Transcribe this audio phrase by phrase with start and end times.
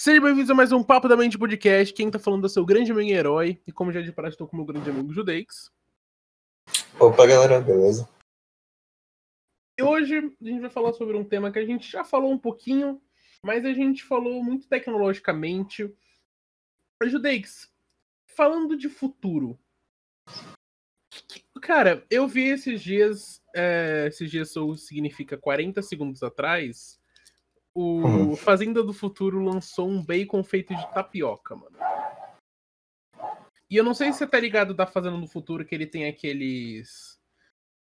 [0.00, 1.92] Sejam bem-vindos a mais um Papo da Mente Podcast.
[1.92, 3.60] Quem tá falando é seu grande amigo herói.
[3.66, 5.72] E como já de praxe, estou com o meu grande amigo Judeix.
[7.00, 8.08] Opa, galera, beleza?
[9.76, 12.38] E hoje a gente vai falar sobre um tema que a gente já falou um
[12.38, 13.02] pouquinho,
[13.42, 15.92] mas a gente falou muito tecnologicamente.
[17.02, 17.68] Judeix,
[18.24, 19.58] falando de futuro.
[21.60, 23.42] Cara, eu vi esses dias.
[23.52, 26.97] É, esses dias significa 40 segundos atrás
[27.78, 28.36] o uhum.
[28.36, 31.78] Fazenda do Futuro lançou um bacon feito de tapioca, mano.
[33.70, 36.08] E eu não sei se você tá ligado da Fazenda do Futuro, que ele tem
[36.08, 37.20] aqueles.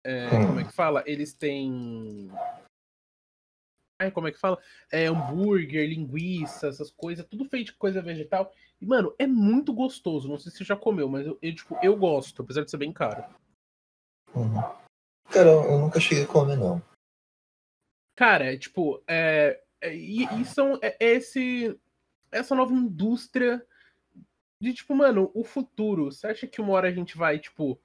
[0.02, 0.46] É, uhum.
[0.48, 1.04] Como é que fala?
[1.06, 2.28] Eles têm.
[4.02, 4.60] Ai, como é que fala?
[4.90, 8.52] É, hambúrguer, linguiça, essas coisas, tudo feito de coisa vegetal.
[8.80, 10.28] E, mano, é muito gostoso.
[10.28, 12.78] Não sei se você já comeu, mas eu, eu tipo, eu gosto, apesar de ser
[12.78, 13.24] bem caro.
[14.34, 14.60] Uhum.
[15.30, 16.82] Cara, eu nunca cheguei a comer, não.
[18.16, 21.78] Cara, é, tipo, é, é, e, e são é, é esse
[22.30, 23.64] essa nova indústria
[24.60, 26.06] de tipo, mano, o futuro.
[26.06, 27.80] Você acha que uma hora a gente vai, tipo,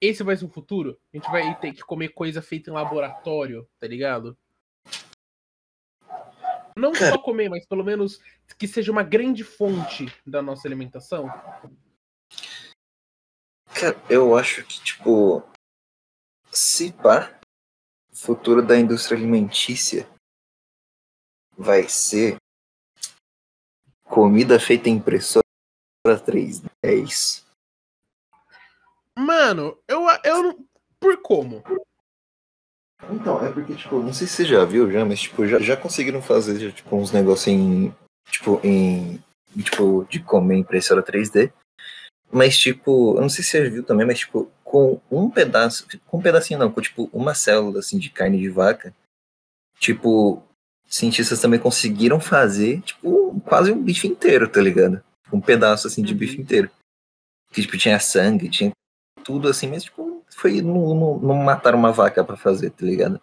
[0.00, 0.98] esse vai ser o futuro?
[1.12, 4.36] A gente vai ter que comer coisa feita em laboratório, tá ligado?
[6.76, 8.20] Não só comer, mas pelo menos
[8.58, 11.26] que seja uma grande fonte da nossa alimentação.
[13.74, 15.42] Cara, eu acho que, tipo,
[16.50, 17.38] se pá,
[18.12, 20.08] futuro da indústria alimentícia
[21.60, 22.36] vai ser
[24.04, 25.44] comida feita em impressora
[26.06, 26.64] 3D.
[26.82, 27.46] É isso.
[29.16, 30.66] Mano, eu, eu
[30.98, 31.62] por como?
[33.10, 35.76] Então, é porque, tipo, não sei se você já viu já, mas, tipo, já, já
[35.76, 37.94] conseguiram fazer, tipo, uns negócios em,
[38.30, 39.22] tipo, em,
[39.62, 41.52] tipo, de comer impressora 3D.
[42.32, 45.86] Mas, tipo, eu não sei se você já viu também, mas, tipo, com um pedaço,
[46.06, 48.94] com um pedacinho não, com, tipo, uma célula, assim, de carne de vaca,
[49.78, 50.42] tipo,
[50.90, 55.00] cientistas também conseguiram fazer, tipo, quase um bife inteiro, tá ligado?
[55.32, 56.18] Um pedaço, assim, de uhum.
[56.18, 56.68] bife inteiro.
[57.52, 58.72] Que, tipo, tinha sangue, tinha
[59.24, 63.20] tudo, assim, mas, tipo, foi, não, não, não mataram uma vaca para fazer, tá ligado?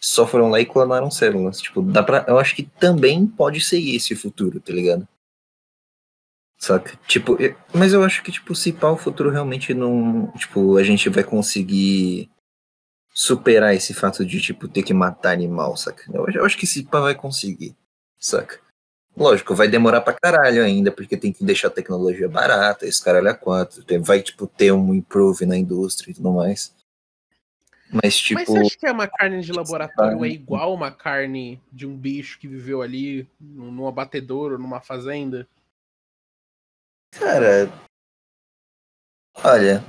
[0.00, 1.60] Só foram lá e clonaram células.
[1.60, 5.06] Tipo, dá pra, eu acho que também pode ser esse o futuro, tá ligado?
[6.56, 6.96] Saca?
[7.06, 10.30] Tipo, eu, mas eu acho que, tipo, se pá, o futuro realmente não.
[10.36, 12.30] Tipo, a gente vai conseguir
[13.18, 16.04] superar esse fato de, tipo, ter que matar animal, saca?
[16.14, 17.74] Eu, eu acho que esse pá vai conseguir,
[18.16, 18.60] saca?
[19.16, 23.28] Lógico, vai demorar pra caralho ainda, porque tem que deixar a tecnologia barata, esse caralho
[23.28, 23.84] a quatro.
[24.02, 26.72] Vai, tipo, ter um improve na indústria e tudo mais.
[27.90, 28.38] Mas, tipo.
[28.38, 31.96] Mas você acha que é uma carne de laboratório é igual uma carne de um
[31.96, 35.44] bicho que viveu ali, num abatedouro, numa fazenda?
[37.10, 37.68] Cara.
[39.42, 39.84] Olha,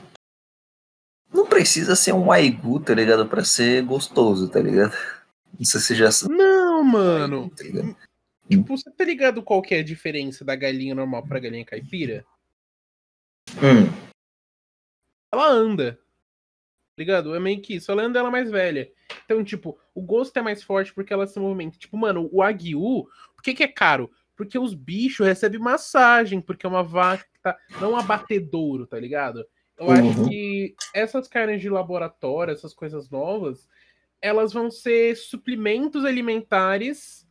[1.32, 3.28] não precisa ser um aigu, tá ligado?
[3.28, 4.94] Pra ser gostoso, tá ligado?
[5.58, 6.10] Não sei se já.
[6.30, 7.50] Não, mano.
[7.50, 7.64] Tá
[8.50, 12.26] tipo, você tá ligado qual que é a diferença da galinha normal pra galinha caipira?
[13.58, 14.10] Hum.
[15.32, 15.94] Ela anda.
[15.94, 17.36] Tá ligado?
[17.36, 17.92] É meio que isso.
[17.92, 18.92] Ela anda ela é mais velha.
[19.26, 21.78] Então, tipo, o gosto é mais forte porque ela se movimenta.
[21.78, 24.12] Tipo, mano, o aguiu, por que, que é caro?
[24.36, 27.58] Porque os bichos recebem massagem, porque é uma vaca que tá.
[27.80, 29.46] Não abatedouro, tá ligado?
[29.80, 29.92] Eu uhum.
[29.94, 33.68] acho que essas carnes de laboratório, essas coisas novas,
[34.22, 37.26] elas vão ser suplementos alimentares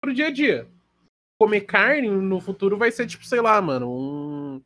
[0.00, 0.68] pro dia a dia.
[1.38, 4.62] Comer carne no futuro vai ser tipo, sei lá, mano, um,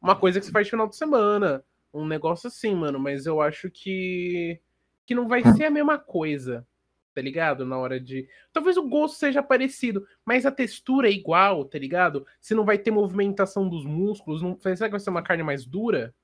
[0.00, 3.40] uma coisa que você faz no final de semana, um negócio assim, mano, mas eu
[3.40, 4.60] acho que
[5.06, 6.66] que não vai ser a mesma coisa,
[7.14, 7.64] tá ligado?
[7.64, 8.28] Na hora de.
[8.52, 12.26] Talvez o gosto seja parecido, mas a textura é igual, tá ligado?
[12.38, 14.58] Se não vai ter movimentação dos músculos, não...
[14.60, 16.14] será que vai ser uma carne mais dura?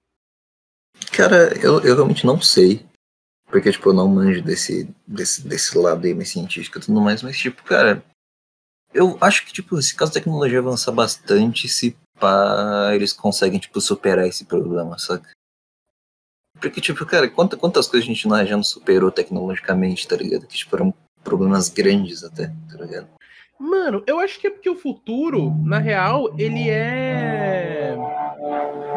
[1.17, 2.85] Cara, eu, eu realmente não sei.
[3.47, 7.23] Porque, tipo, eu não manjo desse, desse, desse lado aí mais científico e tudo mais,
[7.23, 8.05] mas, tipo, cara,
[8.93, 13.81] eu acho que, tipo, se caso a tecnologia avançar bastante, se pá, eles conseguem, tipo,
[13.81, 15.31] superar esse problema, saca?
[16.61, 20.47] Porque, tipo, cara, quantas, quantas coisas a gente não, já não superou tecnologicamente, tá ligado?
[20.47, 20.93] Que, tipo, eram
[21.23, 23.09] problemas grandes até, tá ligado?
[23.59, 27.95] Mano, eu acho que é porque o futuro, na real, ele é.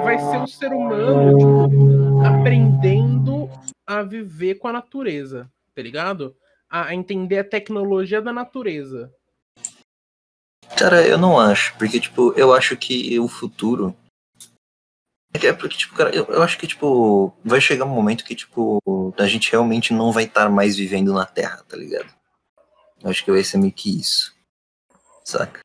[0.03, 3.49] Vai ser o ser humano tipo, aprendendo
[3.85, 6.35] a viver com a natureza, tá ligado?
[6.69, 9.11] A, entender a tecnologia da natureza.
[10.77, 13.95] Cara, eu não acho, porque, tipo, eu acho que o futuro.
[15.33, 18.81] É porque, tipo, cara, eu, eu acho que, tipo, vai chegar um momento que, tipo,
[19.17, 22.11] a gente realmente não vai estar mais vivendo na Terra, tá ligado?
[23.01, 24.37] Eu acho que vai ser meio que isso
[25.27, 25.59] saca?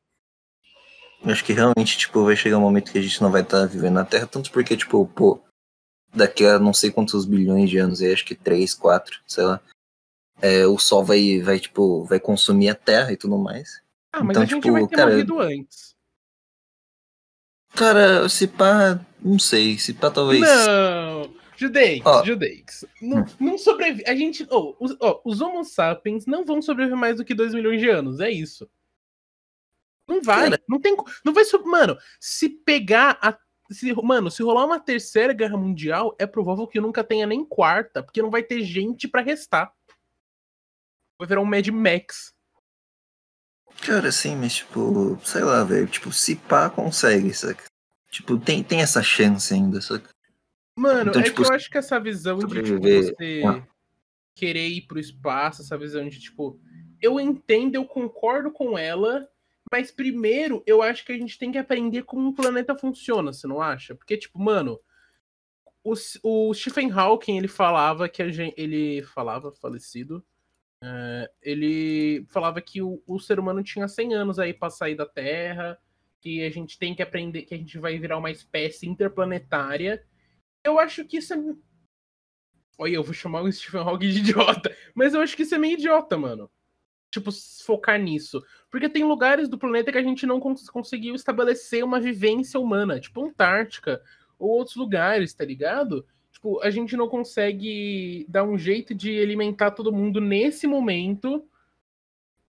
[1.23, 3.65] Eu acho que realmente, tipo, vai chegar um momento que a gente não vai estar
[3.65, 5.41] vivendo na Terra, tanto porque, tipo, pô,
[6.13, 9.61] daqui a não sei quantos bilhões de anos, aí acho que 3, 4, sei lá,
[10.41, 13.81] é, o Sol vai, vai, tipo, vai consumir a Terra e tudo mais.
[14.11, 15.95] Ah, mas então, a gente tipo, vai ter cara, morrido antes.
[17.75, 19.79] Cara, se pá, não sei.
[19.79, 20.41] Se pá, talvez.
[20.41, 21.33] Não!
[21.55, 23.05] Judeix, oh.
[23.05, 24.03] Não, não sobrevive.
[24.05, 24.45] A gente.
[24.49, 27.89] Oh, os, oh, os Homo sapiens não vão sobreviver mais do que 2 milhões de
[27.89, 28.19] anos.
[28.19, 28.69] É isso.
[30.07, 30.49] Não vai.
[30.49, 30.61] Cara.
[30.67, 30.95] Não tem.
[31.23, 31.43] Não vai.
[31.65, 33.37] Mano, se pegar a.
[33.73, 38.03] Se, mano, se rolar uma terceira guerra mundial, é provável que nunca tenha nem quarta,
[38.03, 39.73] porque não vai ter gente para restar.
[41.17, 42.33] Vai virar um Mad Max.
[43.81, 45.87] Cara, sim, mas tipo, sei lá, velho.
[45.87, 47.65] Tipo, se pá, consegue, saca?
[48.09, 50.09] Tipo, tem, tem essa chance ainda, saca?
[50.75, 53.65] Mano, então, é tipo, que eu acho que essa visão de tipo, você ah.
[54.35, 56.59] querer ir pro espaço, essa visão de tipo,
[57.01, 59.27] eu entendo, eu concordo com ela,
[59.73, 63.47] mas primeiro eu acho que a gente tem que aprender como um planeta funciona, você
[63.47, 63.95] não acha?
[63.95, 64.79] Porque, tipo, mano,
[65.83, 65.93] o,
[66.23, 68.53] o Stephen Hawking ele falava que a gente.
[68.55, 70.23] Ele falava, falecido.
[70.83, 75.05] Uh, ele falava que o, o, ser humano tinha 100 anos aí para sair da
[75.05, 75.79] Terra,
[76.21, 80.05] que a gente tem que aprender, que a gente vai virar uma espécie interplanetária
[80.63, 81.37] eu acho que isso é.
[82.77, 85.57] Olha, eu vou chamar o Stephen Hawking de idiota, mas eu acho que isso é
[85.57, 86.49] meio idiota, mano.
[87.13, 87.31] Tipo,
[87.63, 88.43] focar nisso.
[88.71, 92.99] Porque tem lugares do planeta que a gente não cons conseguiu estabelecer uma vivência humana,
[92.99, 94.01] tipo Antártica,
[94.39, 96.03] ou outros lugares, tá ligado?
[96.31, 101.47] Tipo, a gente não consegue dar um jeito de alimentar todo mundo nesse momento.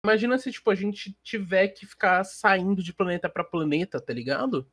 [0.05, 4.65] Imagina se, tipo, a gente tiver que ficar saindo de planeta para planeta, tá ligado?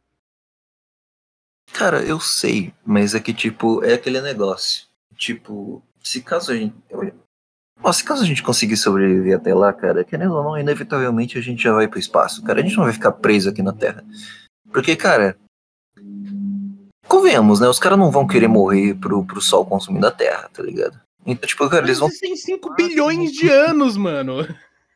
[1.73, 4.87] Cara, eu sei, mas é que, tipo, é aquele negócio.
[5.15, 6.75] Tipo, se caso a gente.
[7.81, 11.41] Nossa, se caso a gente conseguir sobreviver até lá, cara, querendo ou não, inevitavelmente a
[11.41, 12.59] gente já vai pro espaço, cara.
[12.59, 14.03] A gente não vai ficar preso aqui na Terra.
[14.71, 15.37] Porque, cara.
[17.07, 17.67] Convenhamos, né?
[17.67, 20.99] Os caras não vão querer morrer pro, pro Sol consumindo a Terra, tá ligado?
[21.25, 22.09] Então, tipo, cara, eles vão.
[22.09, 24.47] Tem 5 bilhões de anos, mano.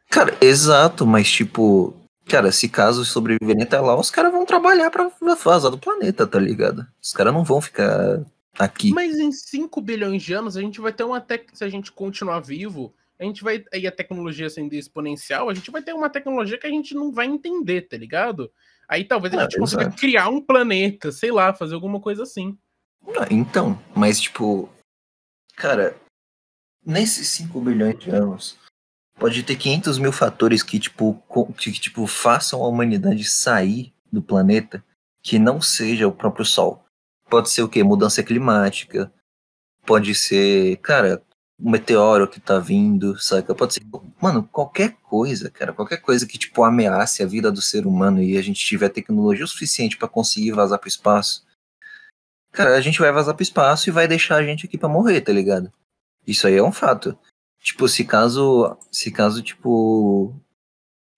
[0.09, 1.95] Cara, exato, mas, tipo,
[2.25, 5.11] Cara, se caso sobreviverem até lá, os caras vão trabalhar pra
[5.43, 6.85] vazar do planeta, tá ligado?
[7.01, 8.21] Os caras não vão ficar
[8.57, 8.91] aqui.
[8.91, 11.49] Mas em 5 bilhões de anos, a gente vai ter uma tec...
[11.53, 13.63] Se a gente continuar vivo, a gente vai.
[13.73, 17.11] E a tecnologia sendo exponencial, a gente vai ter uma tecnologia que a gente não
[17.11, 18.51] vai entender, tá ligado?
[18.87, 22.57] Aí talvez a gente consiga criar um planeta, sei lá, fazer alguma coisa assim.
[23.17, 24.69] Ah, então, mas tipo.
[25.55, 25.95] Cara,
[26.85, 28.57] nesses 5 bilhões de anos,
[29.15, 31.21] Pode ter 500 mil fatores que, tipo,
[31.57, 34.83] que, tipo, façam a humanidade sair do planeta
[35.21, 36.82] que não seja o próprio Sol.
[37.33, 37.83] Pode ser o quê?
[37.83, 39.11] Mudança climática.
[39.87, 41.19] Pode ser, cara,
[41.59, 43.55] um meteoro que tá vindo, saca?
[43.55, 43.81] Pode ser,
[44.21, 45.73] mano, qualquer coisa, cara.
[45.73, 49.45] Qualquer coisa que, tipo, ameace a vida do ser humano e a gente tiver tecnologia
[49.45, 51.43] o suficiente para conseguir vazar pro espaço.
[52.51, 55.19] Cara, a gente vai vazar pro espaço e vai deixar a gente aqui para morrer,
[55.21, 55.73] tá ligado?
[56.27, 57.17] Isso aí é um fato.
[57.59, 60.39] Tipo, se caso, se caso, tipo,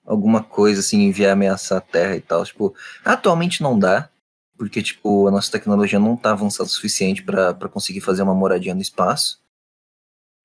[0.05, 2.73] alguma coisa assim vier ameaçar a Terra e tal, tipo,
[3.03, 4.09] atualmente não dá,
[4.57, 8.73] porque, tipo, a nossa tecnologia não tá avançada o suficiente para conseguir fazer uma moradia
[8.73, 9.41] no espaço.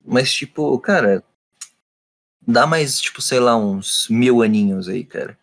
[0.04, 1.22] Mas, tipo, cara,
[2.46, 5.38] dá mais, tipo, sei lá, uns mil aninhos aí, cara.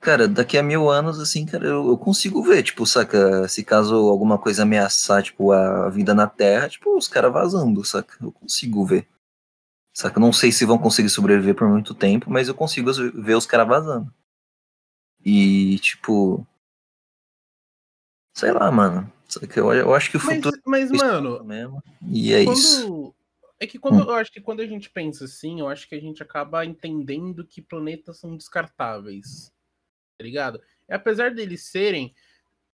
[0.00, 3.46] Cara, daqui a mil anos, assim, cara, eu, eu, consigo ver, tipo, saca?
[3.48, 8.16] Se caso alguma coisa ameaçar, tipo, a vida na Terra, tipo, os caras vazando, saca?
[8.22, 9.06] Eu consigo ver.
[9.94, 10.18] Saca?
[10.18, 13.68] Não sei se vão conseguir sobreviver por muito tempo, mas eu consigo ver os caras
[13.68, 14.12] vazando.
[15.24, 16.46] E, tipo.
[18.34, 19.10] Sei lá, mano.
[19.54, 20.58] Eu, eu acho que o futuro.
[20.66, 21.44] Mas, mas mano.
[21.44, 21.82] Mesmo.
[22.08, 22.56] E é quando...
[22.56, 23.14] isso.
[23.60, 24.08] É que quando hum.
[24.08, 27.46] eu acho que quando a gente pensa assim, eu acho que a gente acaba entendendo
[27.46, 29.52] que planetas são descartáveis.
[30.18, 30.60] Tá ligado?
[30.88, 32.14] E apesar deles serem.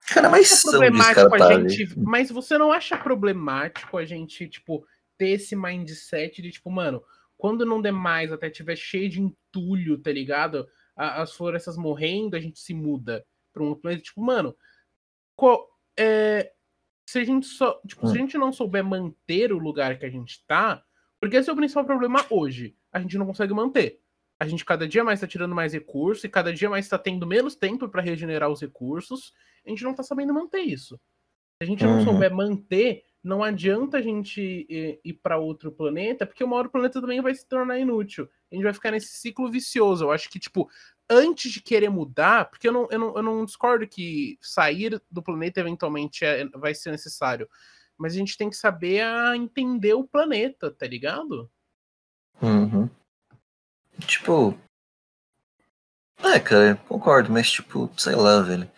[0.07, 1.97] Cara, mas são problemático a gente.
[1.97, 4.85] Mas você não acha problemático a gente, tipo,
[5.17, 7.01] ter esse mindset de tipo, mano,
[7.37, 10.67] quando não der mais, até tiver cheio de entulho, tá ligado?
[10.95, 14.03] As florestas morrendo, a gente se muda para um planeta.
[14.03, 14.55] Tipo, mano,
[15.97, 16.51] é,
[17.05, 17.79] se a gente só.
[17.87, 18.09] Tipo, hum.
[18.09, 18.25] se a hum.
[18.25, 20.83] gente não souber manter o lugar que a gente tá,
[21.19, 22.75] porque esse é o principal problema hoje.
[22.91, 23.99] A gente não consegue manter.
[24.39, 27.25] A gente cada dia mais tá tirando mais recursos e cada dia mais tá tendo
[27.25, 29.33] menos tempo para regenerar os recursos.
[29.65, 30.99] A gente não tá sabendo manter isso.
[31.57, 32.03] Se a gente não uhum.
[32.03, 36.99] souber manter, não adianta a gente ir para outro planeta, porque uma hora o planeta
[36.99, 38.27] também vai se tornar inútil.
[38.51, 40.03] A gente vai ficar nesse ciclo vicioso.
[40.03, 40.69] Eu acho que, tipo,
[41.09, 45.21] antes de querer mudar, porque eu não, eu não, eu não discordo que sair do
[45.21, 47.49] planeta eventualmente é, vai ser necessário.
[47.97, 51.49] Mas a gente tem que saber a entender o planeta, tá ligado?
[52.41, 52.89] Uhum.
[54.07, 54.57] Tipo.
[56.19, 58.69] É, cara, concordo, mas tipo, sei lá, velho.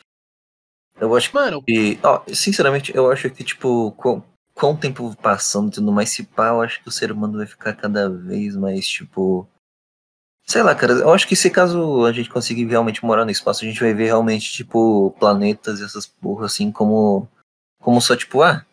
[1.00, 2.00] Eu acho Mano, que.
[2.03, 6.50] Ó, sinceramente, eu acho que, tipo, com o tempo passando e tudo mais, se pá,
[6.50, 9.48] eu acho que o ser humano vai ficar cada vez mais, tipo.
[10.48, 13.66] Sei lá, cara, eu acho que se caso a gente conseguir realmente morar no espaço,
[13.66, 17.28] a gente vai ver realmente, tipo, planetas e essas porra assim como.
[17.82, 18.64] Como só, tipo, ah,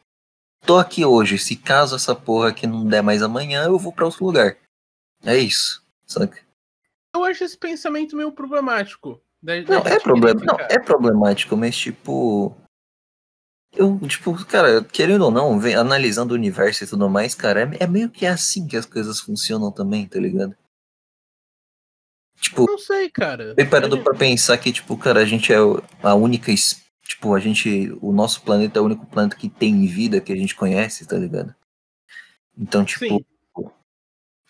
[0.67, 1.38] tô aqui hoje.
[1.38, 4.57] Se caso essa porra aqui não der mais amanhã, eu vou pra outro lugar.
[5.25, 6.38] É isso, saca?
[7.14, 9.21] Eu acho esse pensamento meio problemático.
[9.43, 12.55] da- da Não, é, problema, não, é problemático, mas tipo.
[13.75, 17.85] Eu, tipo, cara, querendo ou não, vem- analisando o universo e tudo mais, cara, é,
[17.85, 20.55] é meio que assim que as coisas funcionam também, tá ligado?
[22.42, 23.54] Tipo, Não sei, cara.
[23.54, 25.56] bem parando pra pensar que, tipo, cara, a gente é
[26.02, 26.52] a única.
[27.04, 27.96] Tipo, a gente.
[28.02, 31.16] O nosso planeta é o único planeta que tem vida que a gente conhece, tá
[31.16, 31.54] ligado?
[32.58, 33.25] Então, tipo, Sim.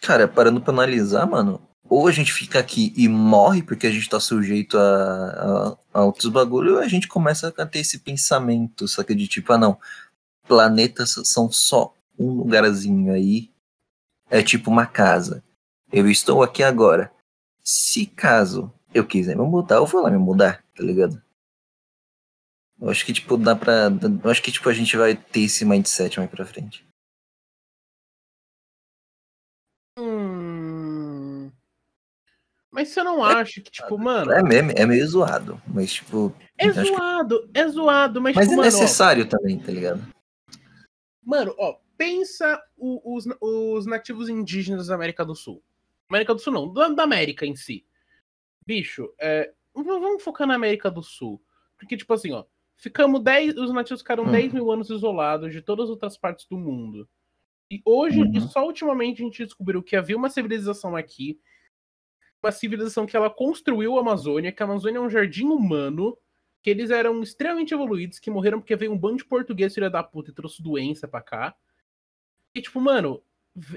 [0.01, 4.09] Cara, parando pra analisar, mano, ou a gente fica aqui e morre porque a gente
[4.09, 8.89] tá sujeito a, a, a outros bagulho, ou a gente começa a ter esse pensamento,
[8.89, 9.15] saca?
[9.15, 9.79] De tipo, ah não,
[10.49, 13.51] planetas são só um lugarzinho aí,
[14.31, 15.45] é tipo uma casa.
[15.93, 17.13] Eu estou aqui agora.
[17.65, 21.23] Se caso eu quiser me mudar, eu vou lá me mudar, tá ligado?
[22.81, 23.89] Eu acho que, tipo, dá pra.
[24.25, 26.85] Eu acho que, tipo, a gente vai ter esse mindset mais pra frente.
[29.99, 31.51] Hum...
[32.71, 34.33] Mas você não acha que, tipo, mano.
[34.33, 36.35] É, meio- é meio zoado, mas, tipo.
[36.59, 39.71] É acho que- zoado, é zoado, mas, Mas tipo, é mano, ó, necessário também, tá
[39.71, 40.03] ligado?
[41.25, 45.63] Mano, ó, pensa os, os nativos indígenas da América do Sul.
[46.13, 47.87] América do Sul não, da, da América em si.
[48.67, 51.43] Bicho, é, vamos focar na América do Sul.
[51.77, 52.45] Porque, tipo assim, ó,
[52.77, 54.31] ficamos 10, os nativos ficaram Hum.
[54.33, 57.09] 10 mil anos isolados de todas as outras partes do mundo.
[57.71, 58.33] E hoje, Uhum.
[58.37, 61.41] e só ultimamente, a gente descobriu que havia uma civilização aqui,
[62.43, 66.19] uma civilização que ela construiu a Amazônia, que a Amazônia é um jardim humano,
[66.63, 70.03] que eles eram extremamente evoluídos, que morreram porque veio um bando de português filha da
[70.03, 71.57] puta e trouxe doença pra cá.
[72.55, 73.23] E tipo, mano,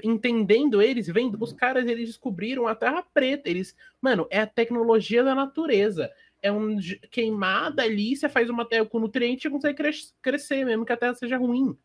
[0.02, 5.22] entendendo eles, vendo, os caras eles descobriram a Terra Preta, eles, mano, é a tecnologia
[5.22, 6.10] da natureza.
[6.42, 6.78] É um
[7.10, 10.96] queimada ali, você faz uma terra com nutriente e consegue cres- crescer, mesmo que a
[10.96, 11.76] terra seja ruim.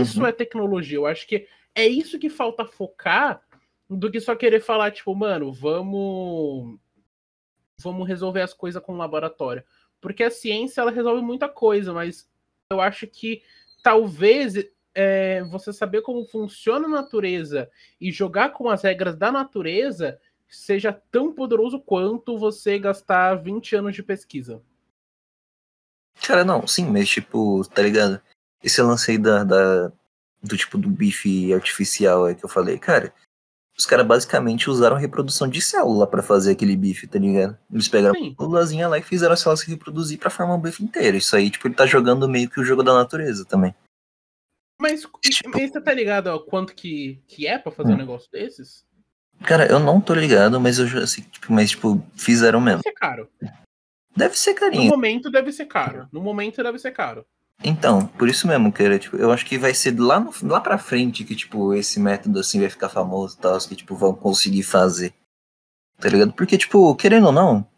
[0.00, 0.26] Isso Uhum.
[0.26, 0.96] é tecnologia.
[0.96, 3.40] Eu acho que é isso que falta focar
[3.88, 6.78] do que só querer falar, tipo, mano, vamos.
[7.80, 9.62] Vamos resolver as coisas com o laboratório.
[10.00, 12.28] Porque a ciência, ela resolve muita coisa, mas
[12.70, 13.42] eu acho que
[13.82, 14.54] talvez
[15.00, 20.92] é, você saber como funciona a natureza e jogar com as regras da natureza seja
[20.92, 24.60] tão poderoso quanto você gastar 20 anos de pesquisa.
[26.26, 28.20] Cara, não, sim, mas tipo, tá ligado?
[28.60, 29.92] Esse lance aí da, da-
[30.42, 33.14] do tipo do bife artificial aí que eu falei, cara,
[33.78, 37.56] os caras basicamente usaram reprodução de célula pra fazer aquele bife, tá ligado?
[37.72, 38.32] Eles pegaram Sim.
[38.36, 41.16] a célulazinha lá e fizeram as células se reproduzir pra formar um bife inteiro.
[41.16, 43.72] Isso aí, tipo, ele tá jogando meio que o jogo da natureza também.
[44.80, 47.98] Mas, Tipo- mas você tá ligado ao quanto que, que é pra fazer um Hum.
[47.98, 48.86] negócio desses?
[49.44, 52.82] Cara, eu não tô ligado, mas eu já sei, tipo, mas tipo, fizeram mesmo.
[52.82, 53.28] Deve ser caro.
[54.16, 54.90] Deve ser No carinho.
[54.90, 56.08] momento deve ser caro.
[56.12, 57.24] No momento deve ser caro.
[57.62, 60.78] Então, por isso mesmo, cara, tipo, eu acho que vai ser lá, no, lá pra
[60.78, 64.62] frente que, tipo, esse método assim vai ficar famoso e tal, que, tipo, vão conseguir
[64.62, 65.12] fazer.
[66.00, 66.32] Tá ligado?
[66.32, 67.68] Porque, tipo, querendo ou não,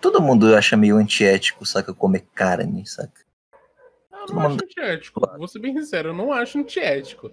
[0.00, 3.21] todo mundo acha meio antiético, saca, comer carne, saca?
[4.28, 5.20] Eu não acho antiético.
[5.38, 7.30] Vou ser bem sincero, eu não acho antiético.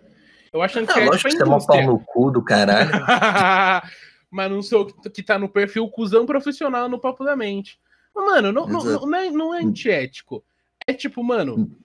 [0.51, 2.89] Eu acho Ah, antiético lógico a que você é mó pau no cu do caralho.
[4.31, 7.79] Mas não sou que que tá no perfil cuzão profissional no papo da mente.
[8.13, 10.43] Mas, Mano, não, não, não, é, não é antiético.
[10.85, 11.77] É tipo, mano,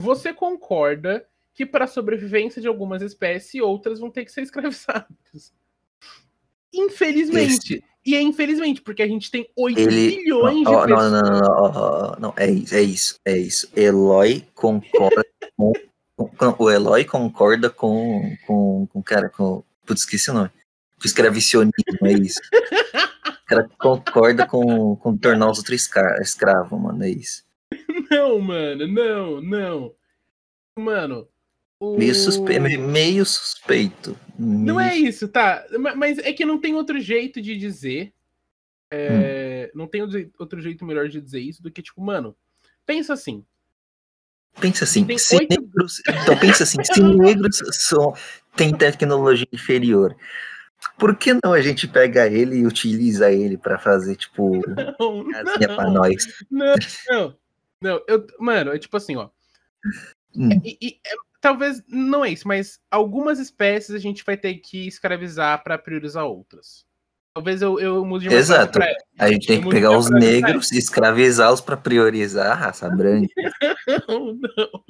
[0.00, 5.52] você concorda que para sobrevivência de algumas espécies, outras vão ter que ser escravizadas.
[6.72, 7.84] Infelizmente.
[8.04, 11.12] E é infelizmente, porque a gente tem 8 Ele- bilhões Ó, de não, pessoas.
[11.12, 13.68] não, não, não, ó, não, é isso, é isso, é isso.
[13.76, 15.24] Eloy concorda
[15.56, 15.72] com,
[16.16, 18.36] com- O Eloy concorda com.
[18.46, 19.62] com, com cara, com.
[19.86, 20.50] Putz, esqueci o nome.
[21.00, 21.72] Com escravicionismo,
[22.04, 22.40] é isso.
[23.28, 27.44] O cara concorda com, com tornar os outros escra- escravo, mano, é isso.
[28.10, 29.94] Não, mano, não, não.
[30.78, 31.28] Mano.
[31.82, 34.16] O- Meio, suspe me- meio suspeito.
[34.38, 35.64] Não é isso, tá?
[35.78, 38.12] Ma- Mas é que não tem outro jeito de dizer.
[38.90, 42.36] é, Não tem outro je- outro jeito melhor de dizer isso do que, tipo, mano,
[42.84, 43.44] pensa assim.
[44.60, 46.02] Pensa assim, Tem se oito- negros.
[46.06, 48.14] Então pensa assim, se negros são,
[48.54, 50.14] têm tecnologia inferior,
[50.98, 54.52] por que não a gente pega ele e utiliza ele pra fazer, tipo,
[55.00, 56.26] Não, casinha pra não, nós?
[56.50, 56.74] não,
[57.10, 57.36] não,
[57.80, 59.30] não, eu, mano, é tipo assim, ó.
[60.36, 60.50] Hum.
[60.64, 65.62] E- é, talvez não é isso, mas algumas espécies a gente vai ter que escravizar
[65.62, 66.86] pra priorizar outras.
[67.34, 68.78] Talvez eu, eu mude de Exato.
[68.78, 68.86] pra.
[69.18, 73.28] A gente tem que pegar os negros e escravizá-los pra priorizar a raça branca.
[74.08, 74.84] Não, não.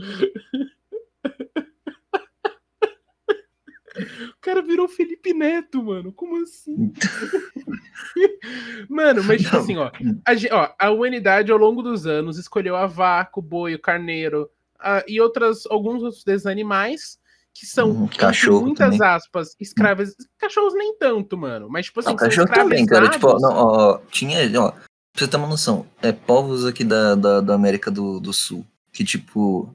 [4.41, 6.13] cara virou Felipe Neto, mano.
[6.13, 6.93] Como assim?
[8.91, 10.75] mano, mas tipo assim, ó a, ó.
[10.79, 14.51] a humanidade ao longo dos anos escolheu a vaca, o boi, o carneiro
[14.83, 17.19] ah, e outras, alguns outros desses animais
[17.55, 19.09] que são, entre cachorro muitas também.
[19.09, 20.15] aspas, escravas.
[20.39, 21.69] Cachorros nem tanto, mano.
[21.69, 23.09] Mas, tipo assim, Não, cachorro também, cara.
[23.11, 24.81] Tipo, não, ó, tinha, ó, pra
[25.15, 29.05] você ter uma noção, é povos aqui da, da, da América do, do Sul, que
[29.05, 29.75] tipo,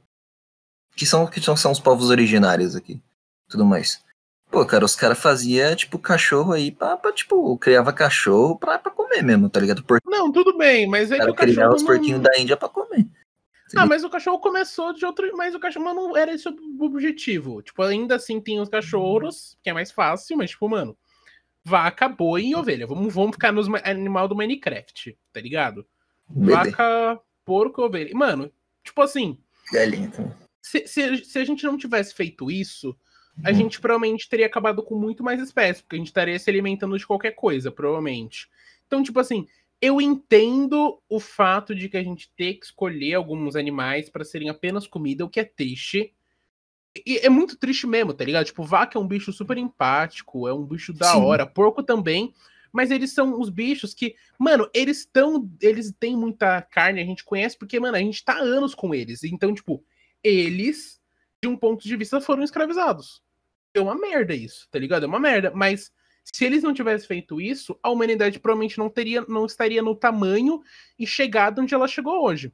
[0.96, 3.00] que são, que são, são os povos originários aqui,
[3.48, 4.02] tudo mais.
[4.50, 8.92] Pô, cara, os caras faziam, tipo, cachorro aí pra, pra, tipo, criava cachorro pra, pra
[8.92, 9.84] comer mesmo, tá ligado?
[9.84, 11.76] Por Não, tudo bem, mas é que cara o criava cachorro.
[11.76, 11.88] os Não...
[11.88, 13.07] porquinhos da Índia pra comer.
[13.76, 15.30] Ah, mas o cachorro começou de outro.
[15.36, 17.62] Mas o cachorro mas não era esse o objetivo.
[17.62, 20.98] Tipo, ainda assim tem os cachorros, que é mais fácil, mas, tipo, mano,
[21.64, 22.88] vaca, boi e ovelha.
[22.88, 25.86] Vamos, vamos ficar nos ma- animal do Minecraft, tá ligado?
[26.30, 28.16] Bebê, Vaca, porco, ovelha.
[28.16, 28.52] Mano,
[28.84, 29.38] tipo assim,
[29.72, 30.34] galinha também.
[30.62, 32.98] se, se, se a gente não tivesse feito isso,
[33.44, 33.56] a Uhum.
[33.56, 37.06] gente provavelmente teria acabado com muito mais espécies, porque a gente estaria se alimentando de
[37.06, 38.50] qualquer coisa, provavelmente.
[38.88, 39.48] Então, tipo assim,
[39.82, 44.50] eu entendo o fato de que a gente ter que escolher alguns animais para serem
[44.50, 46.14] apenas comida, o que é triste.
[47.06, 48.46] E é muito triste mesmo, tá ligado?
[48.46, 51.22] Tipo, vaca é um bicho super empático, é um bicho da Sim.
[51.22, 52.34] hora, porco também.
[52.72, 55.50] Mas eles são os bichos que, mano, eles estão.
[55.62, 58.94] Eles têm muita carne, a gente conhece, porque, mano, a gente tá há anos com
[58.94, 59.24] eles.
[59.24, 59.84] Então, tipo,
[60.24, 61.00] eles,
[61.42, 63.22] de um ponto de vista, foram escravizados.
[63.74, 65.04] É uma merda isso, tá ligado?
[65.04, 65.52] É uma merda.
[65.54, 65.92] Mas
[66.34, 70.62] se eles não tivessem feito isso, a humanidade provavelmente não teria, não estaria no tamanho
[70.98, 72.52] e chegado onde ela chegou hoje,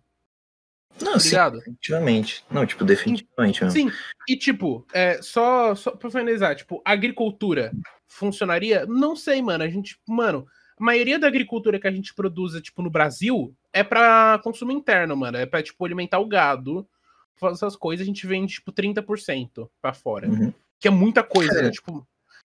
[1.02, 2.46] Não, tá sim, definitivamente.
[2.52, 3.80] Não, tipo, definitivamente mesmo.
[3.80, 3.92] Sim,
[4.30, 7.72] e tipo, é, só, só pra finalizar, tipo, agricultura
[8.08, 8.86] funcionaria?
[8.86, 9.64] Não sei, mano.
[9.64, 10.46] A gente, mano,
[10.80, 15.18] a maioria da agricultura que a gente produz, tipo, no Brasil, é pra consumo interno,
[15.18, 15.38] mano.
[15.38, 16.88] É pra, tipo, alimentar o gado,
[17.36, 20.30] fazer essas coisas, a gente vende, tipo, 30% pra fora.
[20.30, 20.54] Uhum.
[20.80, 21.64] Que é muita coisa, Cara.
[21.64, 21.72] né?
[21.72, 22.08] Tipo,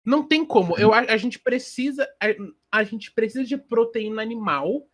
[0.05, 0.77] não tem como.
[0.77, 2.07] Eu, a, a gente precisa.
[2.21, 4.87] A, a gente precisa de proteína animal.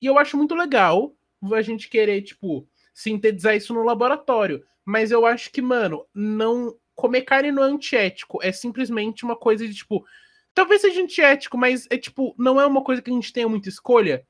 [0.00, 1.14] E eu acho muito legal
[1.52, 4.62] a gente querer, tipo, sintetizar isso no laboratório.
[4.84, 6.76] Mas eu acho que, mano, não.
[6.94, 8.40] Comer carne não é antiético.
[8.42, 10.04] É simplesmente uma coisa de, tipo.
[10.52, 13.68] Talvez seja antiético, mas é tipo, não é uma coisa que a gente tenha muita
[13.68, 14.26] escolha.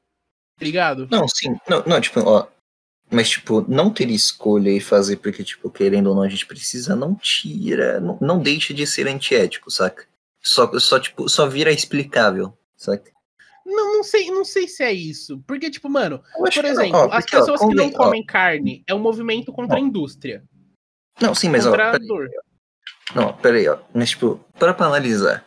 [0.59, 1.09] Tá ligado?
[1.11, 1.57] Não, sim.
[1.69, 2.47] Não, não, tipo, ó.
[3.11, 6.95] Mas, tipo, não ter escolha e fazer porque, tipo, querendo ou não, a gente precisa,
[6.95, 7.99] não tira.
[8.01, 10.07] Não, não deixa de ser antiético, saca?
[10.43, 13.11] Só, só, tipo, só vira explicável, saca?
[13.67, 15.43] Não, não sei, não sei se é isso.
[15.47, 17.93] Porque, tipo, mano, por que não, exemplo, ó, as porque, ó, pessoas que não convém-
[17.95, 20.43] ó, comem carne é um movimento contra a indústria.
[21.21, 21.71] Não, sim, mas, ó.
[21.71, 22.07] contra a peraí.
[22.09, 22.31] dor.
[23.15, 23.79] Não, peraí, ó.
[23.95, 25.45] Mas, tipo, para pra analisar.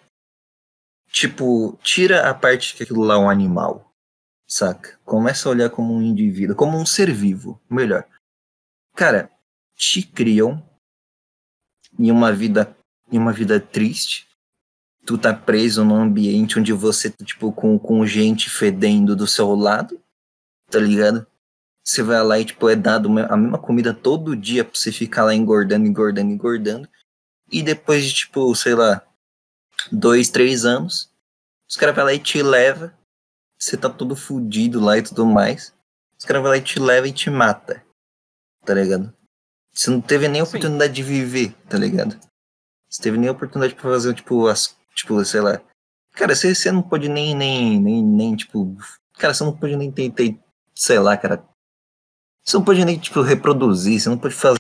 [1.12, 3.92] Tipo, tira a parte que aquilo lá é um animal,
[4.48, 4.98] saca?
[5.04, 8.08] Começa a olhar como um indivíduo, como um ser vivo, melhor.
[8.96, 9.30] Cara,
[9.76, 10.64] te criam
[12.00, 12.76] em uma vida,
[13.12, 14.28] em uma vida triste.
[15.06, 19.54] Tu tá preso num ambiente onde você tá, tipo, com, com gente fedendo do seu
[19.56, 20.00] lado,
[20.70, 21.26] tá ligado?
[21.84, 25.26] Você vai lá e, tipo, é dado a mesma comida todo dia pra você ficar
[25.26, 26.88] lá engordando, engordando, engordando.
[27.52, 29.02] E depois de, tipo, sei lá,
[29.92, 31.12] dois, três anos,
[31.68, 32.94] os caras vão lá e te leva.
[33.58, 35.74] Você tá todo fudido lá e tudo mais.
[36.18, 37.84] Os caras vão lá e te leva e te mata.
[38.64, 39.14] Tá ligado?
[39.74, 40.50] Você não teve nem a Sim.
[40.50, 42.20] oportunidade de viver, tá ligado?
[42.90, 44.78] Você teve nem oportunidade pra fazer, tipo, as.
[44.96, 45.62] Tipo, sei lá.
[46.14, 48.76] Cara, você, não pode nem, nem, nem, nem, tipo.
[49.18, 50.40] Cara, você não pode nem ter, ter,
[50.76, 51.44] sei lá, cara.
[52.44, 54.60] Você não pode nem, tipo, reproduzir, você não pode fazer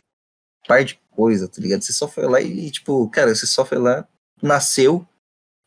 [0.67, 1.81] par de coisa, tá ligado?
[1.81, 4.07] Você só foi lá e, tipo, cara, você só foi lá,
[4.41, 5.07] nasceu,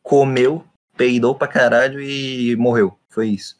[0.01, 2.97] comeu, peidou pra caralho e morreu.
[3.09, 3.59] Foi isso.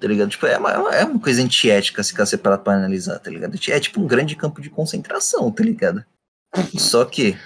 [0.00, 0.30] Tá ligado?
[0.30, 3.56] Tipo, é uma, é uma coisa antiética se você parar pra analisar, tá ligado?
[3.68, 6.04] É tipo um grande campo de concentração, tá ligado?
[6.78, 7.36] Só que.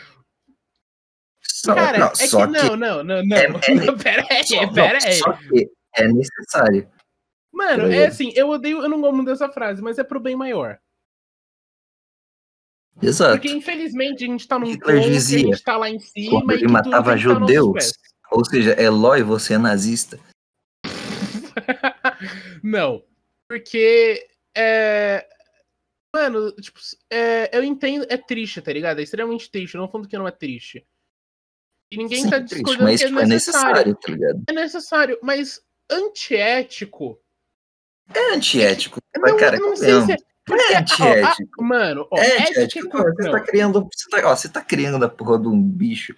[1.64, 3.36] Só, Cara, não, é que só não, não, não, não.
[3.36, 5.14] É- é- pera aí, só, pera aí.
[5.14, 6.88] só que é necessário.
[7.52, 10.36] Mano, tá é assim, eu odeio, eu não gosto dessa frase, mas é pro bem
[10.36, 10.78] maior.
[13.02, 13.32] Exato.
[13.32, 16.50] Porque infelizmente a gente tá num ponto que a gente tá lá em cima quando
[16.52, 17.92] e ele que matava que nossos judeus, pés.
[18.30, 20.20] Ou seja, Eloy, você é nazista.
[22.62, 23.02] Não,
[23.48, 25.26] porque é.
[26.14, 26.78] Mano, tipo,
[27.10, 29.00] é, eu entendo, é triste, tá ligado?
[29.00, 29.76] É extremamente triste.
[29.76, 30.86] Não falando que não é triste.
[31.90, 33.68] E ninguém Sim, tá triste, discordando mas que é tipo, é necessário.
[33.74, 34.42] necessário, tá ligado?
[34.48, 37.18] É necessário, mas antiético.
[38.14, 39.00] É antiético.
[39.14, 40.16] Não, mas, cara, não sei se é.
[40.46, 41.50] Porque, É antiético.
[41.60, 42.98] ó, mano, ó, é ética antiético.
[42.98, 43.32] você não.
[43.32, 43.88] tá criando.
[43.94, 46.14] Você tá, ó, você tá criando a porra de um bicho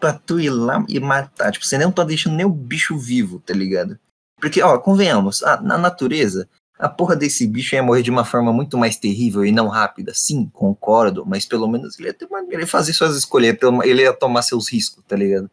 [0.00, 1.52] pra tu ir lá e matar.
[1.52, 3.98] Tipo, você não tá deixando nem o bicho vivo, tá ligado?
[4.40, 8.52] Porque, ó, convenhamos, a- na natureza, a porra desse bicho ia morrer de uma forma
[8.52, 10.14] muito mais terrível e não rápida.
[10.14, 14.02] Sim, concordo, mas pelo menos ele ia, ter uma, ele ia fazer suas escolhas, ele
[14.02, 15.50] ia tomar seus riscos, tá ligado?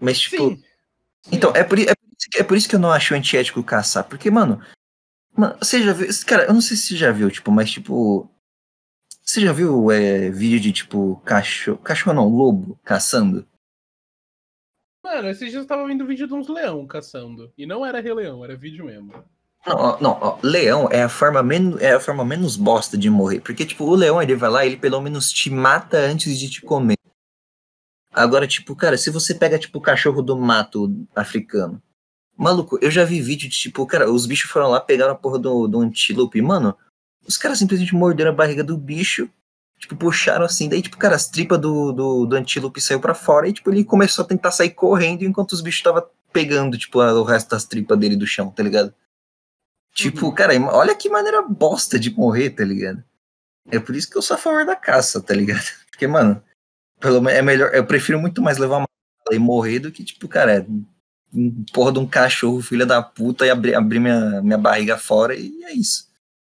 [0.00, 0.36] Mas, tipo.
[0.36, 0.62] Sim.
[1.32, 1.92] Então, é por, é,
[2.36, 4.04] é por isso que eu não acho antiético caçar.
[4.04, 4.60] Porque, mano,
[5.34, 6.08] mano, você já viu.
[6.26, 8.30] Cara, eu não sei se você já viu, tipo, mas, tipo.
[9.22, 11.78] Você já viu é, vídeo de, tipo, cachorro.
[11.78, 13.46] Cachorro não, lobo caçando?
[15.02, 17.52] Mano, esses dias eu tava vendo vídeo de uns leão caçando.
[17.56, 19.12] E não era Rei Leão, era vídeo mesmo.
[19.66, 23.40] Não, não, ó, leão é a forma menos é a forma menos bosta de morrer,
[23.40, 26.62] porque tipo, o leão ele vai lá, ele pelo menos te mata antes de te
[26.62, 26.96] comer.
[28.16, 31.82] Agora, tipo, cara, se você pega, tipo, o cachorro do mato africano.
[32.34, 35.38] Maluco, eu já vi vídeo de, tipo, cara, os bichos foram lá, pegaram a porra
[35.38, 36.40] do, do antílope.
[36.40, 36.74] Mano,
[37.28, 39.28] os caras simplesmente morderam a barriga do bicho,
[39.78, 40.66] tipo, puxaram assim.
[40.66, 43.84] Daí, tipo, cara, as tripas do, do, do antílope saiu para fora e, tipo, ele
[43.84, 46.02] começou a tentar sair correndo enquanto os bichos estavam
[46.32, 48.94] pegando, tipo, o resto das tripas dele do chão, tá ligado?
[49.96, 50.34] Tipo, uhum.
[50.34, 53.02] cara, olha que maneira bosta de morrer, tá ligado?
[53.70, 55.64] É por isso que eu sou a favor da caça, tá ligado?
[55.90, 56.42] Porque, mano,
[57.00, 58.86] pelo é melhor, eu prefiro muito mais levar uma
[59.32, 60.66] e morrer do que, tipo, cara, é
[61.32, 65.34] um porra de um cachorro, filha da puta, e abrir, abrir minha, minha barriga fora
[65.34, 66.08] e é isso.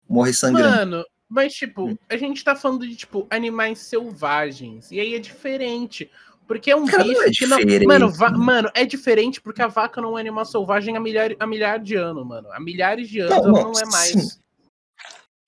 [0.09, 0.75] Morrer sangrando.
[0.75, 1.97] Mano, mas, tipo, hum.
[2.09, 4.91] a gente tá falando de, tipo, animais selvagens.
[4.91, 6.09] E aí é diferente.
[6.47, 7.87] Porque é um Cara, bicho não é que não.
[7.87, 8.29] Mano, va...
[8.29, 11.31] mano, é diferente porque a vaca não é um animal selvagem há, milhar...
[11.39, 12.47] há milhares de anos, mano.
[12.51, 14.11] Há milhares de anos não, não, não é mais.
[14.11, 14.29] Sim.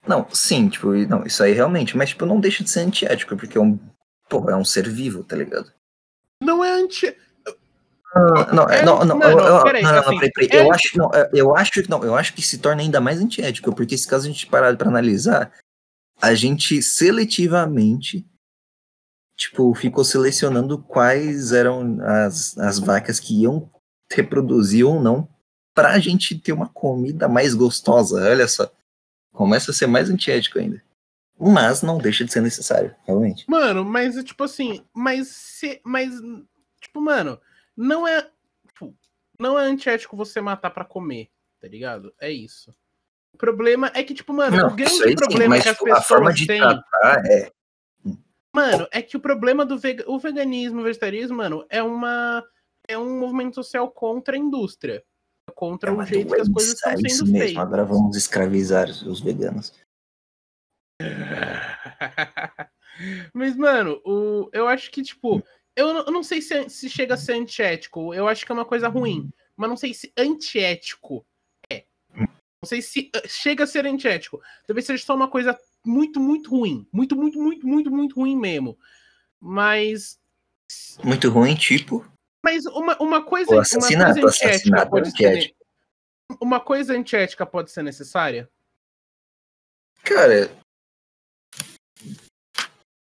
[0.08, 3.58] Não, sim, tipo, não, isso aí realmente, mas tipo, não deixa de ser antiético, porque
[3.58, 3.78] é um
[4.30, 5.72] Pô, é um ser vivo, tá ligado?
[6.42, 7.16] Não é anti.
[8.52, 10.50] Não, é, não, não, não, não, peraí, não, assim, peraí, peraí.
[10.52, 10.66] É...
[10.66, 13.20] Eu acho, não, é, eu acho que não, eu acho que se torna ainda mais
[13.20, 15.52] antiético, porque se caso a gente parar para analisar,
[16.20, 18.26] a gente seletivamente
[19.38, 23.72] tipo, ficou selecionando quais eram as, as vacas que iam
[24.12, 25.30] reproduzir ou não
[25.74, 28.30] pra gente ter uma comida mais gostosa.
[28.30, 28.70] Olha só.
[29.32, 30.82] Começa a ser mais antiético ainda.
[31.40, 33.46] Mas não deixa de ser necessário, realmente.
[33.48, 35.80] Mano, mas é tipo assim, mas se.
[35.84, 36.12] Mas,
[36.82, 37.40] tipo, mano,
[37.76, 38.28] não é.
[38.70, 38.96] Tipo,
[39.40, 41.30] não é antiético você matar para comer,
[41.62, 42.12] tá ligado?
[42.20, 42.74] É isso.
[43.32, 45.78] O problema é que, tipo, mano, não, o grande aí, problema sim, mas, que as
[45.78, 46.58] tipo, pessoas a forma de têm.
[46.60, 47.52] Tratar é...
[48.56, 50.04] Mano, é que o problema do veg...
[50.08, 52.44] o veganismo, o vegetarianismo, mano, é uma.
[52.88, 55.04] É um movimento social contra a indústria.
[55.54, 57.38] Contra é, o jeito que as coisas estão sendo mesmo.
[57.38, 57.58] feitas.
[57.58, 59.74] Agora vamos escravizar os veganos.
[63.34, 65.44] Mas, mano, o, eu acho que, tipo,
[65.76, 68.14] eu, eu não sei se, se chega a ser antiético.
[68.14, 69.30] Eu acho que é uma coisa ruim.
[69.56, 71.26] Mas não sei se antiético
[71.72, 71.86] é.
[72.16, 74.42] Não sei se uh, chega a ser antiético.
[74.66, 76.88] Talvez seja só uma coisa muito, muito ruim.
[76.92, 78.78] Muito, muito, muito, muito, muito ruim mesmo.
[79.40, 80.20] Mas.
[81.04, 82.06] Muito ruim, tipo.
[82.44, 83.56] Mas uma, uma coisa.
[83.56, 85.56] O assassinato, uma coisa antiética pode ser.
[86.42, 88.50] Uma coisa antiética pode ser necessária?
[90.04, 90.50] Cara,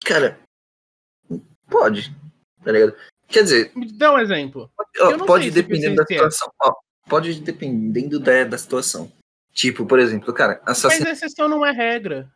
[0.07, 0.38] Cara,
[1.68, 2.14] pode,
[2.62, 2.94] tá ligado?
[3.26, 3.72] Quer dizer.
[3.74, 4.70] Me dá um exemplo.
[5.00, 6.52] Ó, pode dependendo da situação.
[6.62, 6.74] Ó,
[7.09, 9.11] pode dependendo da, da situação.
[9.52, 11.11] Tipo, por exemplo, cara, assassinato.
[11.11, 12.31] Mas exceção não é regra.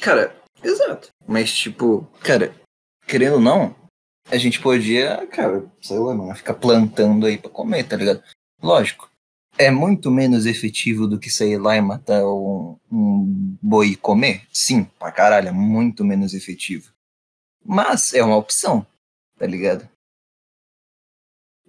[0.00, 1.08] Cara, exato.
[1.26, 2.54] Mas, tipo, cara,
[3.06, 3.74] querendo ou não,
[4.30, 8.22] a gente podia, cara, sei lá, mano, ficar plantando aí pra comer, tá ligado?
[8.62, 9.08] Lógico
[9.58, 14.46] é muito menos efetivo do que sair lá e matar um, um boi e comer?
[14.52, 16.92] Sim, pra caralho, é muito menos efetivo.
[17.64, 18.86] Mas é uma opção,
[19.36, 19.88] tá ligado?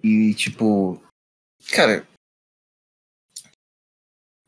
[0.04, 1.02] E tipo,
[1.74, 2.08] cara.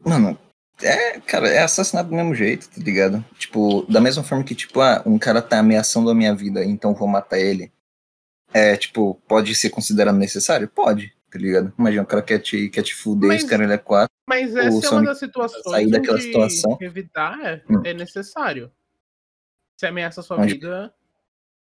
[0.06, 0.40] Mano,
[0.84, 3.24] é, cara, é assassinado do mesmo jeito, tá ligado?
[3.38, 6.94] Tipo, da mesma forma que, tipo, ah, um cara tá ameaçando a minha vida, então
[6.94, 7.72] vou matar ele.
[8.54, 10.68] É, tipo, pode ser considerado necessário?
[10.68, 11.74] Pode tá ligado?
[11.80, 14.14] Imagina, o cara quer te, quer te fuder, mas, esse cara ele é quatro.
[14.28, 16.78] Mas essa é uma das situações sair daquela situação.
[16.82, 17.82] evitar é, hum.
[17.86, 18.70] é necessário.
[19.80, 20.94] Se ameaça a sua vida,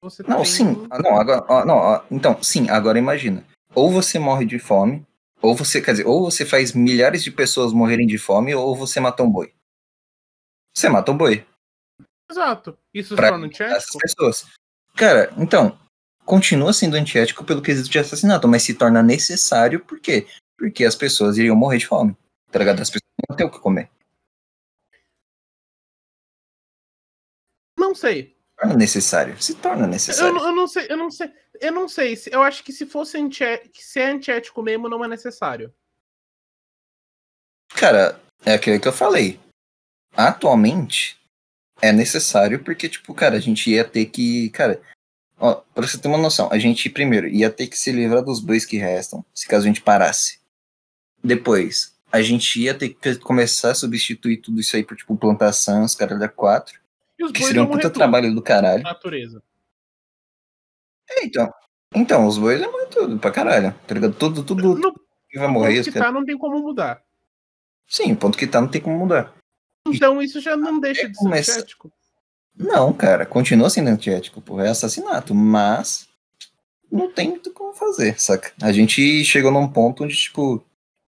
[0.01, 0.45] você Não, tem...
[0.45, 0.87] sim.
[0.89, 3.45] Ah, não, agora, não, então, sim, agora imagina.
[3.73, 5.05] Ou você morre de fome,
[5.41, 8.99] ou você, quer dizer, ou você faz milhares de pessoas morrerem de fome, ou você
[8.99, 9.53] mata um boi.
[10.73, 11.45] Você mata um boi.
[12.29, 12.77] Exato.
[12.93, 14.45] Isso pra se torna essas pessoas.
[14.95, 15.77] Cara, então,
[16.25, 20.27] continua sendo antiético pelo quesito de assassinato, mas se torna necessário por quê?
[20.57, 22.15] Porque as pessoas iriam morrer de fome.
[22.51, 22.81] Tá ligado?
[22.81, 23.89] As pessoas não têm o que comer.
[27.77, 28.37] Não sei.
[28.61, 29.41] Se torna necessário.
[29.41, 30.37] Se torna necessário.
[30.37, 31.33] Eu, eu, não sei, eu não sei.
[31.59, 32.17] Eu não sei.
[32.31, 35.73] Eu acho que se fosse antiético, se é antiético mesmo, não é necessário.
[37.73, 39.39] Cara, é aquilo que eu falei.
[40.15, 41.19] Atualmente
[41.81, 44.49] é necessário porque, tipo, cara, a gente ia ter que.
[44.51, 44.79] Cara,
[45.41, 48.39] Ó, pra você ter uma noção, a gente primeiro ia ter que se livrar dos
[48.39, 50.39] bois que restam, se caso a gente parasse.
[51.23, 55.83] Depois, a gente ia ter que começar a substituir tudo isso aí por, tipo, plantação,
[55.83, 56.79] os caras da quatro.
[57.21, 58.81] E os Que bois seria um puta trabalho do caralho.
[58.81, 59.43] natureza.
[61.09, 61.53] É, então.
[61.93, 63.75] Então, os bois é muito tudo pra caralho.
[63.85, 64.15] Tá ligado?
[64.15, 64.93] Tudo, tudo No
[65.29, 67.03] que vai ponto morrer, os que tá, não tem como mudar.
[67.87, 69.35] Sim, o ponto que tá não tem como mudar.
[69.87, 71.91] Então isso já não deixa de ser começa- antiético.
[72.55, 76.07] Não, cara, continua sendo antiético, porra, é assassinato, mas
[76.91, 78.51] não tem muito como fazer, saca?
[78.61, 80.63] A gente chegou num ponto onde, tipo,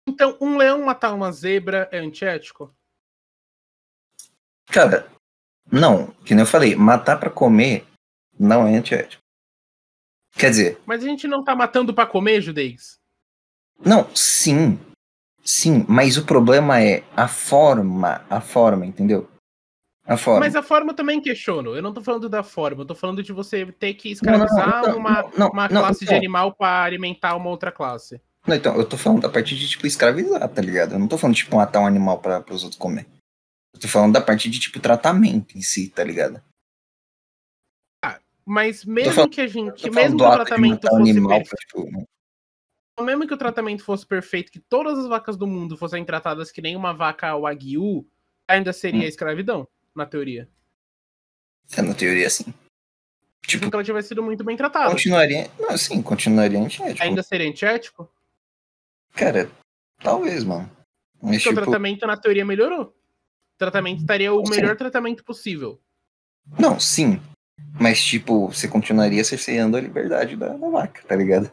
[0.09, 2.75] Então, um leão matar uma zebra é antiético?
[4.67, 5.07] cara,
[5.71, 7.87] não, que nem eu falei, matar pra comer
[8.39, 9.23] não é antiético.
[10.35, 12.99] Quer dizer, Mas a gente não tá matando pra comer, judeix?
[13.85, 14.79] não, sim,
[15.45, 19.29] sim, mas o problema é a forma, a forma, entendeu?
[20.07, 20.41] A forma.
[20.41, 21.77] Mas a forma eu também questiono.
[21.77, 24.39] Eu não tô falando da forma, eu tô falando de você ter que Não, não,
[24.39, 26.17] não, escravizar uma, não, uma classe de não.
[26.17, 28.21] animal pra alimentar uma outra classe.
[28.47, 30.95] Não, então, eu tô falando da parte de, tipo, escravizar, tá ligado?
[30.95, 33.07] Eu não tô falando, tipo, matar um animal pra, os outros comer.
[33.75, 36.43] Eu tô falando da parte de, tipo, tratamento em si, tá ligado?
[38.45, 42.09] Mas mesmo falando- que a gente, mesmo que o tratamento fosse animal perfeito, tipo...
[43.05, 46.61] mesmo que o tratamento fosse perfeito, que todas as vacas do mundo fossem tratadas que
[46.61, 48.05] nem uma vaca wagyu,
[48.49, 49.09] ainda seria Hum.
[49.09, 50.49] escravidão, na teoria.
[51.77, 52.53] É, na teoria, sim.
[53.47, 54.91] Tipo, Porque ela tivesse sido muito bem tratada.
[54.91, 55.49] continuaria...
[55.61, 57.03] Não, sim, continuaria antiético.
[57.03, 58.11] Ainda seria antiético?
[59.13, 59.49] Cara,
[60.01, 60.69] talvez, mano.
[61.23, 61.63] Mas, Porque o tipo...
[61.63, 62.93] tratamento, na teoria, melhorou.
[63.63, 64.51] Tratamento estaria o Sim.
[64.57, 65.81] melhor tratamento possível.
[66.59, 67.21] Não, sim.
[67.81, 71.49] Mas, tipo, você continuaria cerceando a liberdade da, da vaca, tá ligado?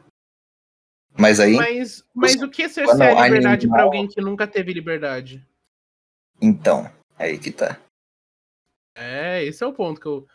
[1.16, 4.48] Mas aí, Mas, mas o que é cercear a liberdade animal- pra alguém que nunca
[4.48, 5.46] teve liberdade?
[6.42, 7.80] então, aí que tá.
[8.96, 10.26] É, esse é o ponto que eu.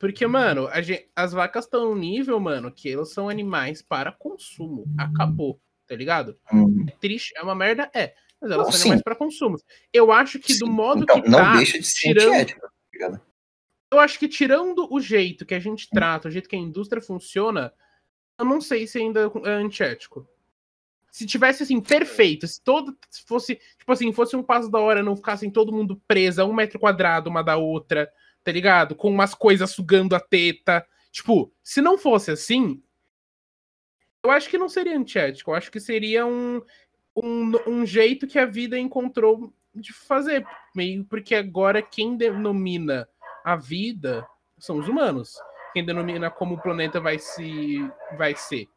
[0.00, 4.10] Porque, mano, a gen- as vacas estão num nível, mano, que elas são animais para
[4.10, 4.84] consumo.
[4.98, 6.36] Acabou, tá ligado?
[6.52, 8.14] Hum, É triste, é uma merda, é.
[8.40, 8.88] Mas elas Não, são sim.
[8.88, 9.58] animais para consumo.
[9.92, 10.72] Eu acho que do sim.
[10.72, 12.60] modo então, que não tá, deixa de ser tirando- antiético,
[12.98, 13.20] tá
[13.92, 17.02] eu acho que tirando o jeito que a gente trata, o jeito que a indústria
[17.02, 17.72] funciona,
[18.38, 20.28] eu não sei se ainda é antiético.
[21.10, 25.02] Se tivesse assim, perfeito, se todo se fosse, tipo assim, fosse um passo da hora,
[25.02, 28.08] não ficassem todo mundo preso a um metro quadrado uma da outra,
[28.44, 28.94] tá ligado?
[28.94, 30.86] Com umas coisas sugando a teta.
[31.10, 32.80] Tipo, se não fosse assim,
[34.22, 35.50] eu acho que não seria antiético.
[35.50, 36.62] Eu acho que seria um,
[37.22, 40.46] um, um jeito que a vida encontrou de fazer.
[40.74, 43.08] Meio porque agora quem denomina
[43.44, 44.26] a vida
[44.58, 45.34] são os humanos.
[45.72, 47.78] Quem denomina como o planeta vai se
[48.16, 48.68] vai ser.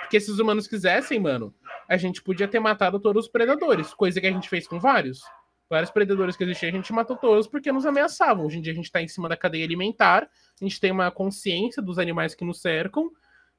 [0.00, 1.54] Porque se os humanos quisessem, mano,
[1.88, 5.22] a gente podia ter matado todos os predadores, coisa que a gente fez com vários.
[5.68, 8.44] Vários predadores que existiam, a gente matou todos porque nos ameaçavam.
[8.44, 10.28] Hoje em dia a gente tá em cima da cadeia alimentar,
[10.60, 13.10] a gente tem uma consciência dos animais que nos cercam,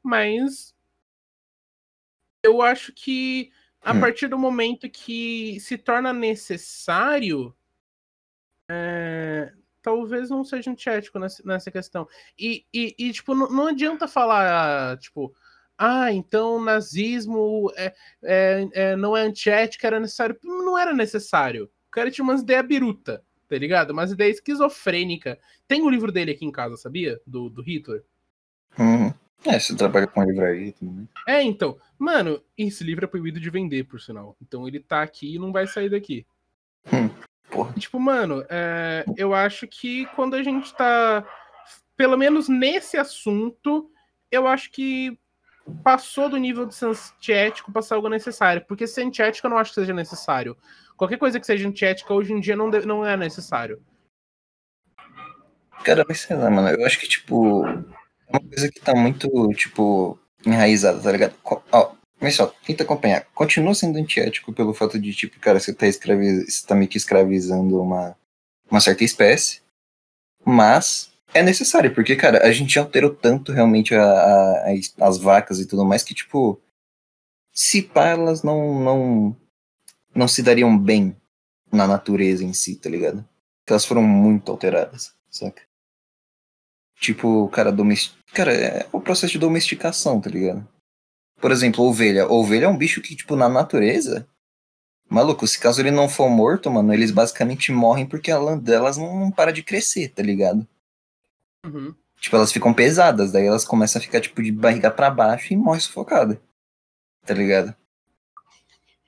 [0.04, 0.76] mas
[2.44, 3.52] eu acho que
[3.84, 4.00] a Hum.
[4.00, 7.54] partir do momento que se torna necessário,
[8.70, 12.08] é, talvez não seja antiético nessa, nessa questão.
[12.40, 15.36] E, e, e, tipo, não, não adianta falar, tipo,
[15.78, 17.94] ah, então nazismo é,
[18.24, 20.38] é, é, não é antiético, era necessário.
[20.44, 21.66] Não era necessário.
[21.88, 23.92] O cara tinha umas ideias biruta, tá ligado?
[23.92, 25.38] Umas ideias esquizofrênicas.
[25.68, 27.20] Tem o livro dele aqui em casa, sabia?
[27.28, 28.04] Do, do Hitler.
[28.80, 29.14] Uhum.
[29.46, 31.08] É, você trabalha com livraria tudo mais.
[31.28, 31.78] É, então.
[32.00, 34.36] Mano, esse livro é proibido de vender, por sinal.
[34.42, 36.26] Então ele tá aqui e não vai sair daqui.
[36.92, 37.10] Hum,
[37.50, 37.74] porra.
[37.74, 41.26] Tipo, mano, é, eu acho que quando a gente tá.
[41.96, 43.90] Pelo menos nesse assunto,
[44.32, 45.18] eu acho que
[45.84, 48.66] passou do nível de antiético pra ser algo necessário.
[48.68, 50.58] Porque ser antiético eu não acho que seja necessário.
[50.98, 53.82] Qualquer coisa que seja antiética hoje em dia não, de- não é necessário.
[55.84, 57.64] Cara, mas sei lá, mano, eu acho que, tipo,
[58.34, 61.36] uma coisa que tá muito, tipo, enraizada, tá ligado?
[61.72, 63.26] Ó, mas só, tenta acompanhar.
[63.34, 66.46] Continua sendo antiético pelo fato de, tipo, cara, você tá, escravi...
[66.50, 68.16] você tá meio que escravizando uma,
[68.70, 69.62] uma certa espécie,
[70.46, 74.66] mas é necessário, porque, cara, a gente alterou tanto realmente a, a-
[75.02, 76.60] as vacas e tudo mais que, tipo,
[77.54, 79.38] se pá, elas não, não,
[80.16, 81.16] não se dariam bem
[81.72, 83.26] na natureza em si, tá ligado?
[83.68, 85.64] Elas foram muito alteradas, saca?
[87.04, 88.14] Tipo, cara, domestic...
[88.34, 90.66] cara, é o processo de domesticação, tá ligado?
[91.36, 92.32] Por exemplo, ovelha.
[92.32, 94.26] Ovelha é um bicho que, tipo, na natureza,
[95.10, 98.96] maluco, se caso ele não for morto, mano, eles basicamente morrem porque a lã delas
[98.96, 100.66] não, não para de crescer, tá ligado?
[101.66, 101.94] Uhum.
[102.22, 105.58] Tipo, elas ficam pesadas, daí elas começam a ficar, tipo, de barriga pra baixo e
[105.58, 106.42] morre sufocada.
[107.26, 107.76] Tá ligado?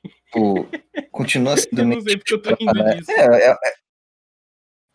[0.04, 0.68] Tipo,
[1.14, 3.85] continua sendo Eu meio não sei porque eu tô tipo, é, é, é-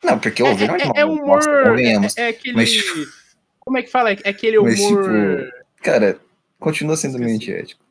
[0.03, 1.41] Não, porque ovelha é, É, é muito humor.
[1.79, 2.57] É, é aquele.
[2.57, 3.13] Mas, tipo-
[3.59, 4.13] Como é que fala?
[4.13, 5.03] É aquele Mas, humor.
[5.05, 6.19] tipo, Cara,
[6.59, 7.83] continua sendo meio antiético.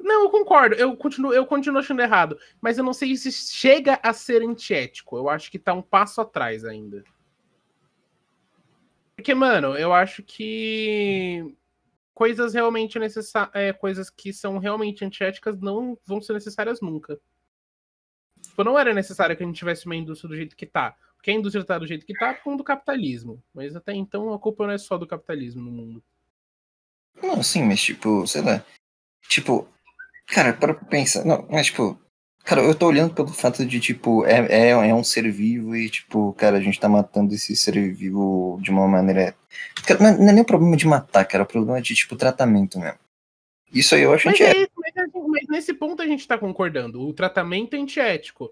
[0.00, 0.74] Não, eu concordo.
[0.74, 2.38] Eu continuo, eu continuo achando errado.
[2.60, 5.16] Mas eu não sei se chega a ser antiético.
[5.16, 7.04] Eu acho que tá um passo atrás ainda.
[9.14, 11.54] Porque, mano, eu acho que
[12.14, 13.50] coisas realmente necessárias.
[13.54, 17.18] É, coisas que são realmente antiéticas não vão ser necessárias nunca.
[18.50, 20.94] Tipo, não era necessário que a gente tivesse uma indústria do jeito que tá.
[21.16, 23.42] Porque a indústria tá do jeito que tá com do capitalismo.
[23.54, 26.02] Mas até então a culpa não é só do capitalismo no mundo.
[27.22, 28.64] Não, sim, mas tipo, sei lá.
[29.28, 29.68] Tipo,
[30.26, 31.24] cara, para pensar.
[31.24, 32.00] Não, mas tipo,
[32.42, 35.88] cara, eu tô olhando pelo fato de, tipo, é, é, é um ser vivo e,
[35.90, 39.34] tipo, cara, a gente tá matando esse ser vivo de uma maneira.
[39.86, 42.16] Cara, não, é, é nem o problema de matar, cara, é o problema de, tipo,
[42.16, 42.98] tratamento mesmo.
[43.72, 44.68] Isso aí eu acho mas, é, mas
[45.50, 47.02] nesse ponto a gente tá concordando.
[47.02, 48.50] O tratamento é antiético.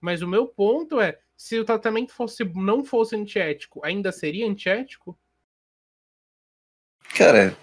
[0.00, 5.18] Mas o meu ponto é, se o tratamento fosse, não fosse antiético, ainda seria antiético?
[7.16, 7.56] Cara,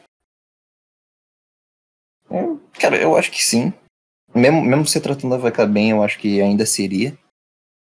[2.29, 3.73] é, cara, eu acho que sim.
[4.35, 7.17] Mesmo, mesmo se tratando a vaca bem, eu acho que ainda seria.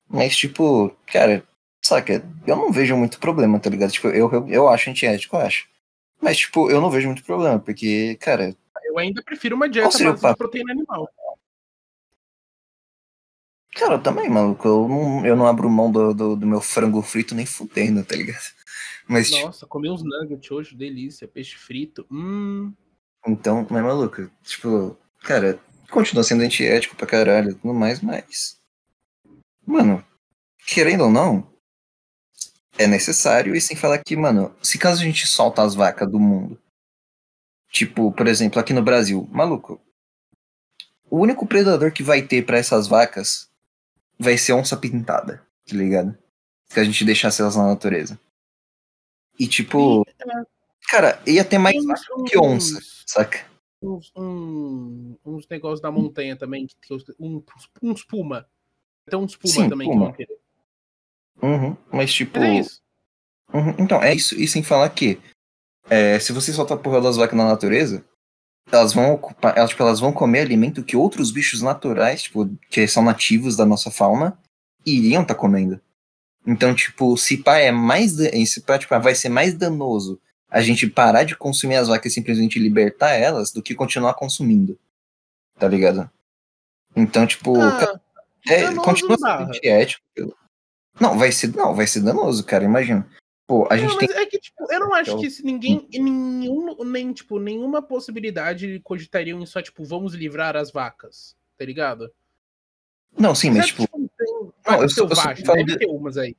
[0.08, 1.46] Mas, tipo, cara,
[1.84, 3.90] saca, eu não vejo muito problema, tá ligado?
[3.90, 5.68] Tipo, eu, eu, eu acho antiético, eu acho.
[6.20, 8.56] Mas, tipo, eu não vejo muito problema, porque, cara.
[8.98, 11.08] Eu ainda prefiro uma dieta base de proteína animal.
[13.74, 14.66] Cara, eu também, maluco.
[14.66, 18.16] Eu não, eu não abro mão do, do, do meu frango frito nem fudendo, tá
[18.16, 18.42] ligado?
[19.06, 19.68] Mas, Nossa, tipo...
[19.68, 21.28] comi uns nuggets hoje, delícia.
[21.28, 22.04] Peixe frito.
[22.10, 22.74] Hum.
[23.26, 28.58] Então, mas maluco, tipo, cara, continua sendo antiético pra caralho tudo mais, mas.
[29.64, 30.04] Mano,
[30.66, 31.46] querendo ou não,
[32.76, 36.18] é necessário, e sem falar que, mano, se caso a gente solta as vacas do
[36.18, 36.58] mundo,
[37.70, 39.80] tipo, por exemplo, aqui no Brasil, maluco,
[41.10, 43.48] o único predador que vai ter para essas vacas
[44.18, 46.16] vai ser onça pintada, tá ligado?
[46.66, 48.18] Se a gente deixasse elas na natureza.
[49.38, 50.04] E tipo,
[50.88, 52.80] cara, ia ter mais vaca que onça.
[53.06, 53.46] Saca?
[53.80, 57.42] Uns, um, uns negócios da montanha também, que um,
[57.82, 58.46] uns puma.
[59.08, 60.00] Tem uns puma Sim, também puma.
[60.00, 60.38] que vão querer.
[61.40, 62.38] Uhum, mas tipo.
[62.38, 62.82] É isso.
[63.54, 64.34] Uhum, então, é isso.
[64.34, 65.18] E sem falar que
[65.90, 68.04] é, se você soltar a porra das vacas na natureza,
[68.70, 69.56] elas vão ocupar.
[69.56, 73.64] Elas, tipo, elas vão comer alimento que outros bichos naturais, tipo, que são nativos da
[73.64, 74.38] nossa fauna,
[74.84, 75.80] iriam estar tá comendo.
[76.46, 78.12] Então, tipo, se pá é mais.
[78.46, 80.20] Se pá, tipo, vai ser mais danoso
[80.50, 84.78] a gente parar de consumir as vacas e simplesmente libertar elas do que continuar consumindo.
[85.58, 86.10] Tá ligado?
[86.96, 88.00] Então, tipo, ah,
[88.48, 90.02] é, continua sendo antiético.
[90.98, 93.06] Não, vai ser, não, vai ser danoso, cara, imagina.
[93.48, 94.10] Pô, a gente não, tem...
[94.10, 99.40] é que, tipo, eu não acho que se ninguém, nenhum, nem, tipo, nenhuma possibilidade cogitariam
[99.40, 102.12] em só, tipo, vamos livrar as vacas, tá ligado?
[103.18, 103.84] Não, sim, mas, tipo...
[103.84, 104.52] tipo tem...
[104.66, 105.78] Não, eu, selvagem, eu, eu deve de...
[105.78, 106.36] ter umas aí.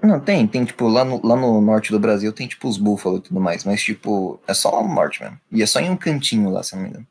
[0.00, 3.18] Não, tem, tem, tipo, lá no, lá no norte do Brasil tem, tipo, os búfalos
[3.18, 5.40] e tudo mais, mas, tipo, é só lá no norte mesmo.
[5.50, 7.06] E é só em um cantinho lá, se não me engano.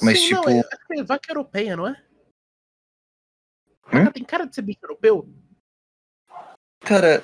[0.00, 0.48] Mas, Sim, tipo.
[0.48, 0.62] Não, é,
[0.98, 2.02] é vaca europeia, não é?
[3.92, 4.10] Hum?
[4.10, 5.28] Tem cara de ser bicho europeu?
[6.80, 7.22] Cara.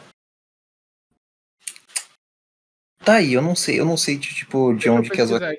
[3.06, 5.56] Tá aí, eu não sei, eu não sei de, tipo, de onde que as vacas.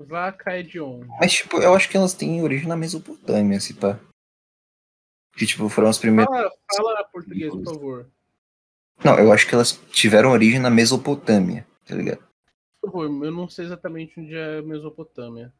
[0.00, 1.06] Vaca é de onde?
[1.20, 3.96] Mas, tipo, eu acho que elas têm origem na Mesopotâmia, se pá.
[5.36, 6.28] Que, tipo, foram as primeiras.
[6.34, 8.10] Fala, fala português, por favor.
[9.04, 12.24] Não, eu acho que elas tiveram origem na Mesopotâmia, tá ligado?
[12.82, 15.52] Eu não sei exatamente onde é Mesopotâmia.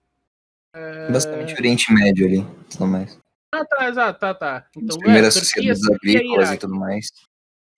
[0.74, 1.12] É...
[1.12, 3.16] Basicamente Oriente Médio ali, tudo mais.
[3.52, 4.66] Ah, tá, exato, tá, tá.
[4.76, 7.06] Então, As primeiras é, sociedades agrícolas e tudo mais.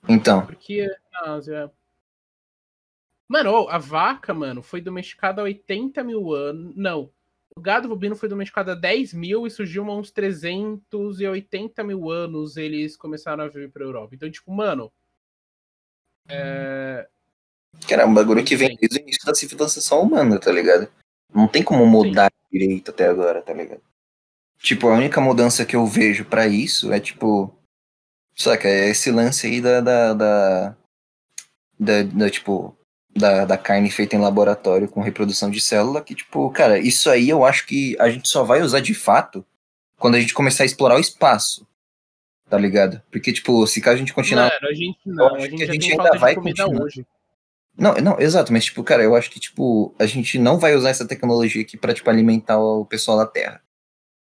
[0.08, 0.46] Então.
[0.46, 0.88] Turquia,
[1.22, 1.70] Ásia.
[3.28, 6.74] Mano, a vaca, mano, foi domesticada há 80 mil anos.
[6.76, 7.10] Não,
[7.56, 12.56] o gado bovino foi domesticado há 10 mil e surgiu há uns 380 mil anos
[12.56, 14.14] eles começaram a vir pra Europa.
[14.14, 14.92] Então, tipo, mano.
[16.28, 17.08] É.
[17.88, 20.90] Cara, é um bagulho que vem desde o início da civilização humana, tá ligado?
[21.32, 22.58] Não tem como mudar Sim.
[22.58, 23.82] direito até agora, tá ligado?
[24.58, 27.54] Tipo, a única mudança que eu vejo para isso é, tipo.
[28.36, 29.80] Saca, é esse lance aí da.
[29.80, 30.76] da, da,
[31.78, 32.76] da, da tipo,
[33.14, 37.28] da, da carne feita em laboratório com reprodução de célula, que, tipo, cara, isso aí
[37.28, 39.44] eu acho que a gente só vai usar de fato
[39.98, 41.66] quando a gente começar a explorar o espaço.
[42.48, 43.00] Tá ligado?
[43.10, 44.50] Porque, tipo, se caso a gente continuar.
[44.50, 46.84] Mano, a gente não, a gente, a gente ainda vai continuar.
[46.84, 47.06] Hoje.
[47.76, 50.90] Não, não, exato, mas, tipo, cara, eu acho que, tipo, a gente não vai usar
[50.90, 53.62] essa tecnologia aqui pra, tipo, alimentar o pessoal da Terra.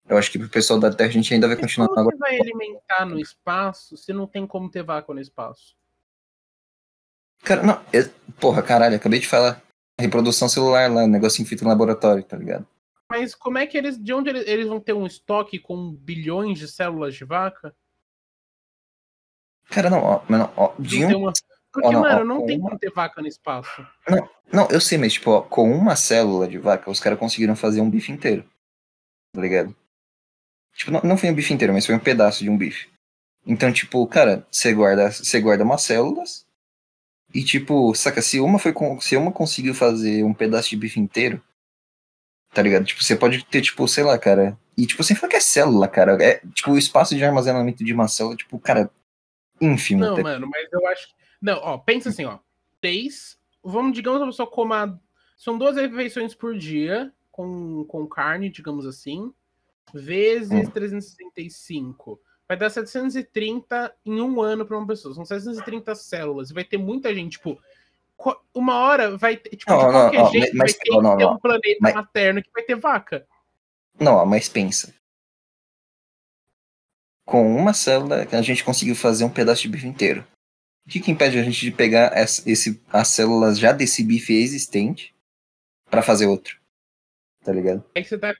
[0.07, 1.87] Eu acho que pro pessoal da Terra a gente ainda vai continuar.
[1.87, 2.17] Como agora...
[2.17, 5.78] você vai alimentar no espaço se não tem como ter vácuo no espaço?
[7.43, 8.09] Cara, não, eu,
[8.39, 9.61] porra, caralho, acabei de falar.
[9.99, 12.65] Reprodução celular lá, negocinho feito no laboratório, tá ligado?
[13.09, 13.97] Mas como é que eles.
[13.97, 17.75] De onde eles, eles vão ter um estoque com bilhões de células de vaca?
[19.69, 21.17] Cara, não, ó, não, ó de um...
[21.17, 21.33] uma...
[21.71, 23.85] Porque, não, mano, ó, não tem uma- como ter vaca no espaço.
[24.51, 27.81] Não, eu sei, mas tipo, ó, com uma célula de vaca, os caras conseguiram fazer
[27.81, 28.43] um bife inteiro.
[29.35, 29.75] Tá ligado?
[30.73, 32.89] Tipo, não, não foi um bife inteiro, mas foi um pedaço de um bife.
[33.45, 36.47] Então, tipo, cara, você guarda, você guarda umas células
[37.33, 40.99] e, tipo, saca, se uma foi com, se uma conseguiu fazer um pedaço de bife
[40.99, 41.41] inteiro,
[42.53, 42.85] tá ligado?
[42.85, 44.57] Tipo, você pode ter, tipo, sei lá, cara.
[44.77, 46.17] E, tipo, sem falar que é célula, cara.
[46.23, 48.89] É, tipo, o espaço de armazenamento de uma célula, tipo, cara,
[49.61, 50.01] ínfimo.
[50.01, 51.07] Não, tá- mano, mas eu acho.
[51.41, 52.39] Não, ó, pensa assim, ó.
[52.81, 53.37] Três.
[53.63, 54.99] Vamos, digamos, a pessoa coma.
[55.37, 59.31] São duas refeições por dia, com, com carne, digamos assim.
[59.93, 60.71] Vezes Hum.
[60.71, 62.19] 365.
[62.49, 65.13] Vai dar 730 em um ano pra uma pessoa.
[65.13, 66.49] São 730 células.
[66.49, 67.61] E vai ter muita gente, tipo.
[68.53, 69.55] Uma hora vai ter.
[69.55, 71.33] Tipo, Não, de não, qualquer ó, jeito, mas- vai ter não, ter não.
[71.35, 73.27] um planeta Mas- materno que vai ter vaca.
[73.99, 74.93] Não, mas pensa.
[77.25, 80.25] Com uma célula, a gente conseguiu fazer um pedaço de bife inteiro.
[80.85, 84.33] O que, que impede a gente de pegar essa- esse, as células já desse bife
[84.33, 85.13] existente
[85.89, 86.59] pra fazer outro?
[87.43, 87.85] Tá ligado?
[87.95, 88.35] Aí você tá,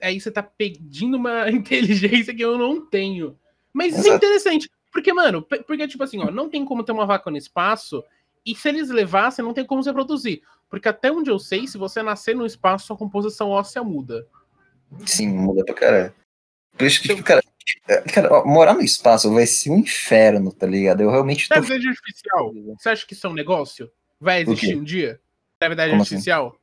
[0.00, 3.38] aí você tá pedindo uma inteligência que eu não tenho.
[3.72, 4.70] Mas isso é interessante.
[4.92, 8.02] Porque, mano, porque, tipo assim, ó, não tem como ter uma vaca no espaço.
[8.44, 10.42] E se eles levassem, não tem como você produzir.
[10.68, 14.26] Porque até onde eu sei, se você nascer no espaço, sua composição óssea muda.
[15.06, 16.14] Sim, muda pra caralho.
[16.76, 17.42] Por isso que, Então- tipo, cara,
[17.88, 21.02] é, cara, ó, morar no espaço vai ser um inferno, tá ligado?
[21.02, 21.54] Eu realmente tô.
[21.54, 23.90] Gravidade artificial, você acha que isso é um negócio?
[24.18, 25.20] Vai existir um dia?
[25.60, 26.14] Gravidade Como assim?
[26.14, 26.56] artificial?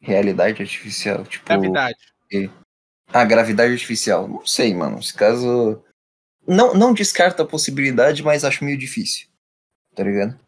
[0.00, 1.44] Realidade artificial, tipo.
[1.46, 1.98] Gravidade.
[3.08, 4.26] A gravidade artificial.
[4.26, 4.98] Não sei, mano.
[4.98, 5.83] Esse caso.
[6.46, 9.28] Não, não descarta a possibilidade, mas acho meio difícil.
[9.94, 10.38] Tá ligado?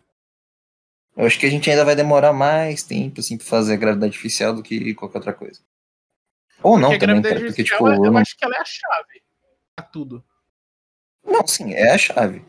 [1.17, 4.11] Eu acho que a gente ainda vai demorar mais tempo, assim, pra fazer a gravidade
[4.13, 5.61] artificial do que qualquer outra coisa.
[6.63, 8.19] Ou não porque a também, cara, porque, tipo, eu não...
[8.19, 9.23] acho que ela é a chave
[9.75, 10.25] pra tudo.
[11.25, 12.45] não, sim, é a chave.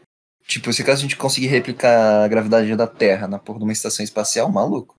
[0.46, 3.74] Tipo, se caso a gente conseguir replicar a gravidade da Terra na porra de uma
[3.74, 4.96] estação espacial, maluco.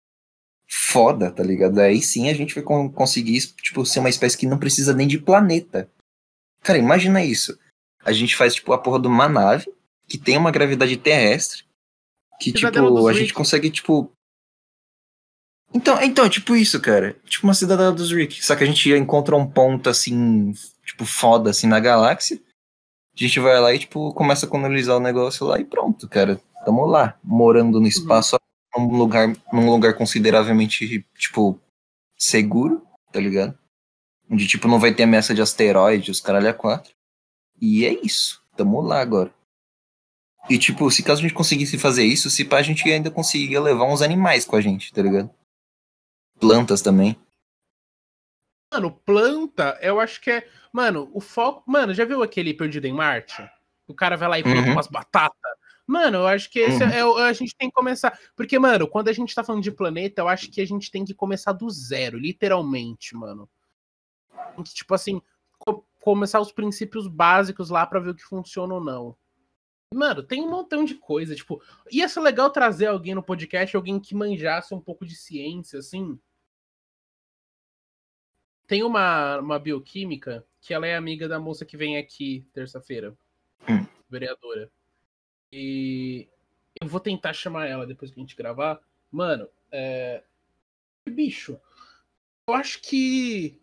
[0.70, 1.78] Foda, tá ligado?
[1.80, 5.08] Aí sim a gente vai con- conseguir, tipo, ser uma espécie que não precisa nem
[5.08, 5.90] de planeta.
[6.62, 7.58] Cara, imagina isso.
[8.08, 9.70] A gente faz, tipo, a porra de uma nave
[10.08, 11.64] que tem uma gravidade terrestre.
[12.40, 14.10] Que, Cidadela tipo, a gente consegue, tipo.
[15.74, 17.14] Então, então, é tipo isso, cara.
[17.26, 18.42] Tipo uma cidadela dos Rick.
[18.42, 20.54] Só que a gente encontra um ponto, assim,
[20.84, 22.40] tipo, foda, assim, na galáxia.
[23.14, 26.40] A gente vai lá e, tipo, começa a colonizar o negócio lá e pronto, cara.
[26.64, 28.38] Tamo lá, morando no espaço,
[28.74, 31.60] num lugar, num lugar consideravelmente, tipo,
[32.16, 33.58] seguro, tá ligado?
[34.30, 36.92] Onde, tipo, não vai ter ameaça de asteroide, os caralho a quatro.
[37.60, 38.42] E é isso.
[38.56, 39.32] Tamo lá agora.
[40.48, 43.60] E, tipo, se caso a gente conseguisse fazer isso, se pá, a gente ainda conseguiria
[43.60, 45.30] levar uns animais com a gente, tá ligado?
[46.40, 47.16] Plantas também.
[48.72, 50.48] Mano, planta, eu acho que é.
[50.72, 51.62] Mano, o foco.
[51.66, 53.42] Mano, já viu aquele Perdido em Marte?
[53.86, 54.72] O cara vai lá e planta Uhum.
[54.72, 55.52] umas batatas.
[55.86, 56.90] Mano, eu acho que esse Uhum.
[56.90, 58.18] é, o- a gente tem que começar.
[58.36, 61.02] Porque, mano, quando a gente tá falando de planeta, eu acho que a gente tem
[61.04, 63.48] que começar do zero, literalmente, mano.
[64.74, 65.22] Tipo assim,
[66.00, 69.16] começar os princípios básicos lá pra ver o que funciona ou não.
[69.92, 73.98] Mano, tem um montão de coisa, tipo, ia ser legal trazer alguém no podcast, alguém
[73.98, 76.18] que manjasse um pouco de ciência, assim.
[78.66, 83.16] Tem uma, uma bioquímica que ela é amiga da moça que vem aqui terça-feira,
[83.68, 83.86] Hum.
[84.08, 84.70] vereadora.
[85.50, 86.28] E
[86.80, 88.80] eu vou tentar chamar ela depois que a gente gravar.
[89.10, 90.22] Mano, é...
[91.08, 91.58] bicho,
[92.46, 93.60] eu acho que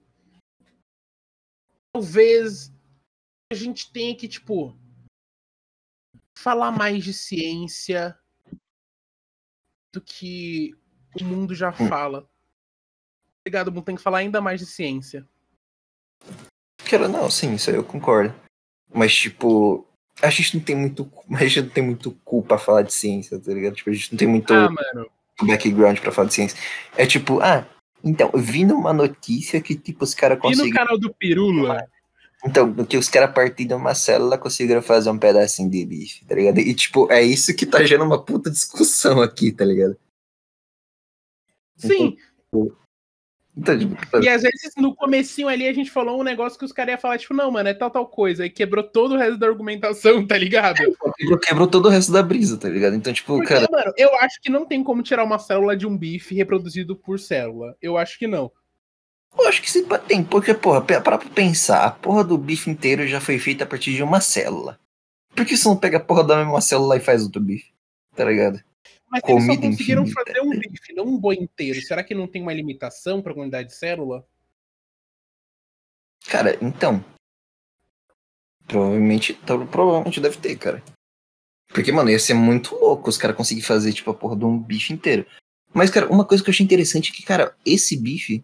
[1.95, 2.73] talvez
[3.49, 4.77] a gente tenha que, tipo,
[6.37, 8.17] falar mais de ciência
[9.93, 10.75] do que
[11.17, 11.87] o mundo já Hum.
[11.87, 12.29] fala.
[13.41, 15.25] Obrigado, mundo tem que falar ainda mais de ciência.
[16.89, 18.35] Cara, não, sim, isso aí eu concordo.
[18.93, 19.87] Mas, tipo,
[20.21, 21.09] a gente não tem muito.
[21.33, 23.75] A gente não tem muito cu pra falar de ciência, tá ligado?
[23.75, 24.67] Tipo, a gente não tem muito Ah,
[25.41, 26.57] background pra falar de ciência.
[26.97, 27.65] É tipo, ah,
[28.05, 30.77] então, vi numa notícia que, tipo, os caras E no conseguiram.
[30.77, 31.87] canal do Pirula?
[32.45, 36.35] Então, que os caras partindo de uma célula conseguiram fazer um pedacinho de bife, tá
[36.35, 36.59] ligado?
[36.59, 39.97] E, tipo, é isso que tá gerando uma puta discussão aqui, tá ligado?
[41.75, 42.15] Sim.
[42.47, 42.71] Então,
[43.63, 46.93] tipo, E às vezes no comecinho ali a gente falou um negócio que os caras
[46.93, 48.45] iam falar, tipo, não, mano, é tal, tal coisa.
[48.45, 50.77] E quebrou todo o resto da argumentação, tá ligado?
[51.17, 52.95] quebrou, quebrou todo o resto da brisa, tá ligado?
[52.95, 55.87] Então, tipo, Porque, cara, mano, eu acho que não tem como tirar uma célula de
[55.87, 57.75] um bife reproduzido por célula.
[57.81, 58.51] Eu acho que não.
[59.39, 63.07] eu acho que sim, tem, porque, porra, para pra pensar, a porra do bife inteiro
[63.07, 64.77] já foi feita a partir de uma célula.
[65.33, 67.73] Por que você não pega a porra da mesma célula e faz outro bife?
[68.15, 68.59] Tá ligado?
[69.15, 70.25] Mas eles só Comida conseguiram infinita.
[70.25, 71.81] fazer um bife, não um boi inteiro.
[71.81, 74.27] Será que não tem uma limitação pra quantidade de célula?
[76.27, 77.03] Cara, então.
[78.67, 80.83] Provavelmente, então, provavelmente deve ter, cara.
[81.69, 84.61] Porque, mano, ia ser muito louco os caras conseguirem fazer, tipo, a porra de um
[84.61, 85.25] bife inteiro.
[85.73, 88.43] Mas, cara, uma coisa que eu achei interessante é que, cara, esse bife,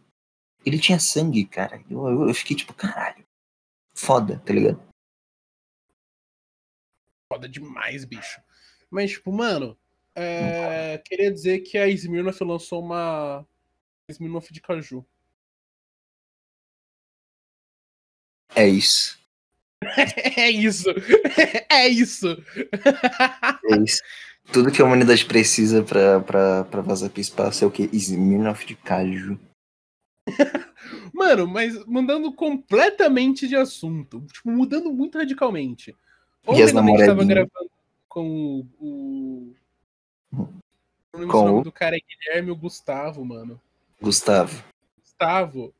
[0.65, 1.83] ele tinha sangue, cara.
[1.89, 3.25] Eu, eu, eu fiquei tipo, caralho.
[3.93, 4.81] Foda, tá ligado?
[7.29, 8.39] Foda demais, bicho.
[8.89, 9.77] Mas, tipo, mano,
[10.15, 11.01] é...
[11.05, 13.45] queria dizer que a Smirnoff lançou uma
[14.09, 15.05] Smirnoff de caju.
[18.55, 19.19] É isso.
[20.37, 20.89] é isso.
[21.69, 22.27] É isso.
[23.71, 24.01] É isso.
[24.51, 27.89] Tudo que a humanidade precisa pra, pra, pra vazar pro espaço é o que?
[27.93, 29.39] Smirnoff de caju.
[31.13, 34.25] Mano, mas mudando completamente de assunto.
[34.31, 35.95] Tipo, mudando muito radicalmente.
[36.45, 37.71] Ontem quando a gente tava gravando
[38.07, 38.67] com o.
[38.79, 39.55] o...
[40.33, 40.39] Eu
[41.13, 41.63] não lembro Com o nome o?
[41.63, 43.59] do cara é Guilherme ou Gustavo, mano.
[44.01, 44.63] Gustavo.
[44.99, 45.73] Gustavo,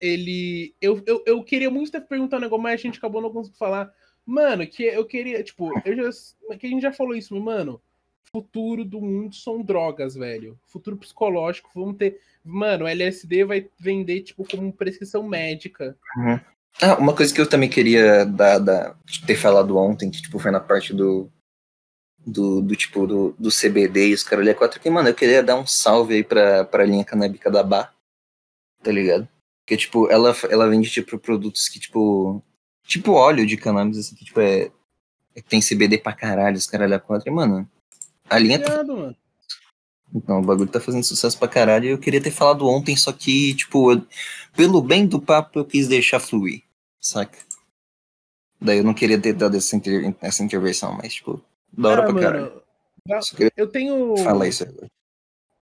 [0.00, 0.74] ele.
[0.80, 3.58] Eu, eu, eu queria muito ter perguntado um negócio, mas a gente acabou não conseguindo
[3.58, 3.92] falar.
[4.24, 6.56] Mano, que eu queria, tipo, eu já.
[6.56, 7.80] Que a gente já falou isso, mas, mano.
[8.32, 10.56] Futuro do mundo são drogas, velho.
[10.68, 11.68] Futuro psicológico.
[11.74, 12.20] Vamos ter.
[12.44, 15.96] Mano, LSD vai vender, tipo, como prescrição médica.
[16.80, 20.52] Ah, uma coisa que eu também queria dar, dar- ter falado ontem, que tipo, foi
[20.52, 21.28] na parte do.
[22.30, 25.42] Do, do tipo, do, do CBD e os caras ali quatro, que, mano, eu queria
[25.42, 27.92] dar um salve aí pra, pra linha canábica da Bar,
[28.82, 29.28] tá ligado?
[29.64, 32.42] Porque, tipo, ela, ela vende, tipo, produtos que, tipo.
[32.86, 34.70] Tipo óleo de cannabis, assim, que, tipo, é.
[35.34, 37.68] é- tem CBD pra caralho, os caras ali quatro, e, mano.
[38.28, 39.16] A linha tá mano.
[40.14, 43.12] Então, o bagulho tá fazendo sucesso pra caralho e eu queria ter falado ontem, só
[43.12, 44.06] que, tipo, eu-
[44.56, 46.62] pelo bem do papo eu quis deixar fluir,
[47.00, 47.38] saca?
[48.60, 51.40] Daí eu não queria ter dado essa, inter- essa intervenção, mas, tipo,
[51.72, 52.42] da hora Ah, pra caralho.
[53.06, 53.24] mano.
[53.36, 54.16] queria Eu tenho.
[54.18, 54.86] falar isso agora.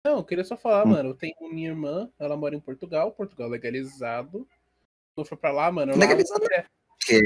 [0.05, 0.91] Não, eu queria só falar, Hum.
[0.91, 1.09] mano.
[1.09, 4.47] Eu tenho minha irmã, ela mora em Portugal, Portugal legalizado.
[5.17, 5.93] Eu fui pra lá, mano.
[5.93, 7.21] Lá, Legalizado Porque,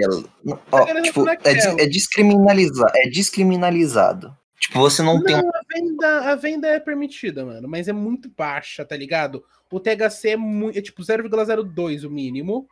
[0.72, 2.92] ó, Legalizado tipo, é, des- é descriminalizado.
[2.96, 4.38] É descriminalizado.
[4.60, 5.36] Tipo, você não, tem.
[5.38, 9.44] Não, a venda, a venda é permitida, mano, mas é muito baixa, tá ligado?
[9.72, 12.68] O THC é, muito, é tipo 0,02 o mínimo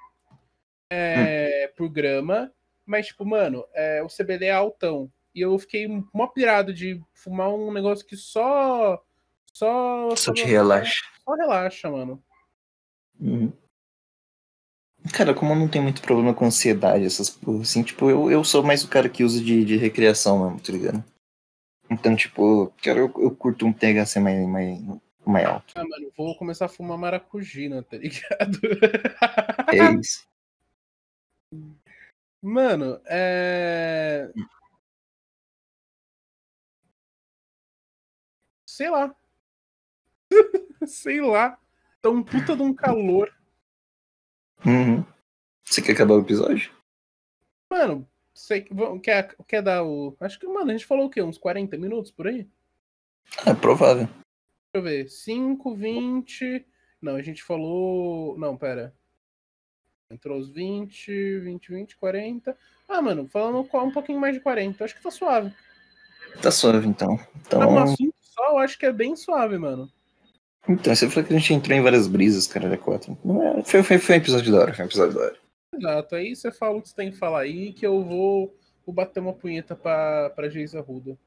[0.91, 2.51] é, por grama,
[2.85, 5.11] mas, tipo, mano, é, o CBD é altão.
[5.37, 8.99] E eu fiquei mó pirado de fumar um negócio que só.
[9.53, 10.99] Só, Só te relaxa.
[11.23, 12.23] Só relaxa, mano.
[13.19, 13.53] Uhum.
[15.13, 18.43] Cara, como eu não tenho muito problema com ansiedade, essas porra, assim, tipo, eu, eu
[18.43, 21.03] sou mais o cara que usa de, de recreação mesmo, tá ligado?
[21.87, 24.79] Então, tipo, cara, eu, eu curto um THC mais, mais,
[25.23, 25.71] mais alto.
[25.75, 28.59] Ah, mano, vou começar a fumar maracujina, tá ligado?
[29.71, 30.25] É isso.
[32.39, 34.31] Mano, é.
[38.77, 39.15] Sei lá.
[40.85, 41.57] Sei lá.
[41.99, 43.33] Tá um puta de um calor.
[44.63, 45.03] Uhum.
[45.65, 46.71] Você quer acabar o episódio?
[47.71, 48.75] Mano, sei que.
[48.99, 50.15] Quer, quer dar o.
[50.19, 51.23] Acho que, mano, a gente falou o quê?
[51.23, 52.47] Uns 40 minutos por aí?
[53.43, 54.05] Ah, é provável.
[54.05, 55.09] Deixa eu ver.
[55.09, 56.63] 5, 20.
[57.01, 58.37] Não, a gente falou.
[58.37, 58.93] Não, pera.
[60.11, 62.55] Entrou os 20, 20, 20, 40.
[62.87, 64.85] Ah, mano, falando um pouquinho mais de 40.
[64.85, 65.51] Acho que tá suave.
[66.43, 67.13] Tá suave, então.
[67.13, 68.16] Um Então, assunto só,
[68.51, 69.91] eu acho que é bem suave, mano.
[70.67, 73.17] então você falou que a gente entrou em várias brisas, cara, da 4.
[73.65, 75.37] Foi, foi, foi um episódio da hora, foi um episódio da hora.
[75.73, 76.15] Exato.
[76.15, 79.19] Aí você fala o que você tem que falar aí, que eu vou, vou bater
[79.19, 81.17] uma punheta pra, pra Geisa Ruda.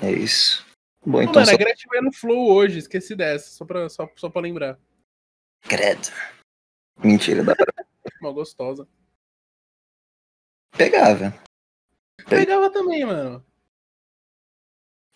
[0.00, 0.64] É isso.
[1.04, 3.88] Bom, Ô, então mano, só a Gretchen vai no Flow hoje, esqueci dessa, só pra,
[3.88, 4.78] só, só pra lembrar.
[5.62, 6.08] credo.
[7.02, 7.66] Mentira, dá pra
[8.20, 8.86] Uma gostosa.
[10.76, 11.34] pegar, velho.
[12.28, 13.44] Pegava também, mano.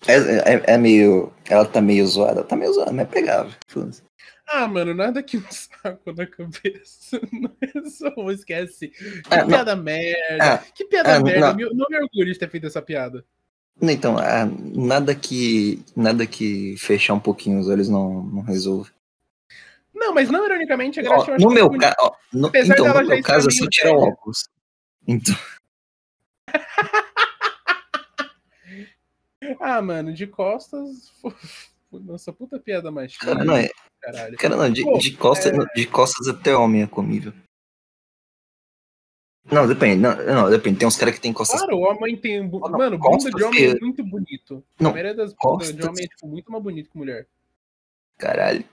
[0.06, 1.32] É, é, é meio.
[1.48, 2.44] Ela tá meio zoada.
[2.44, 3.52] Tá meio zoada, mas é pegável.
[4.48, 7.20] Ah, mano, nada que um saco na cabeça.
[8.16, 8.88] Não é esquece.
[8.88, 9.48] Que Ah, não.
[9.48, 10.54] piada merda.
[10.54, 11.48] Ah, que piada ah, merda.
[11.48, 11.56] não.
[11.56, 13.24] Me- Não me orgulho de ter feito essa piada.
[13.82, 14.16] Então,
[14.74, 15.82] nada que.
[15.96, 18.90] Nada que fechar um pouquinho os olhos não, não resolve.
[19.94, 22.12] Não, mas não ironicamente, a Gretchen acho no meu caso.
[22.46, 24.06] Apesar Então, no meu caso, tirar velha.
[24.08, 24.44] óculos.
[25.08, 25.34] Então,
[29.60, 31.12] Ah, mano, de costas.
[31.92, 33.68] Nossa, puta piada mais cara, não é.
[34.00, 34.36] caralho.
[34.36, 37.32] Cara, não, de, Pô, de, costas, de costas até homem é comível.
[39.50, 40.02] Não, depende.
[40.02, 40.78] Não, não depende.
[40.80, 41.60] Tem uns caras que tem costas.
[41.60, 42.38] Claro, o homem tem.
[42.38, 44.64] Ah, não, Mano, bunda costas de homem é muito bonito.
[44.80, 47.28] Não, a maioria das bundas de costas- homem é tipo, muito mais bonito que mulher.
[48.18, 48.64] Caralho.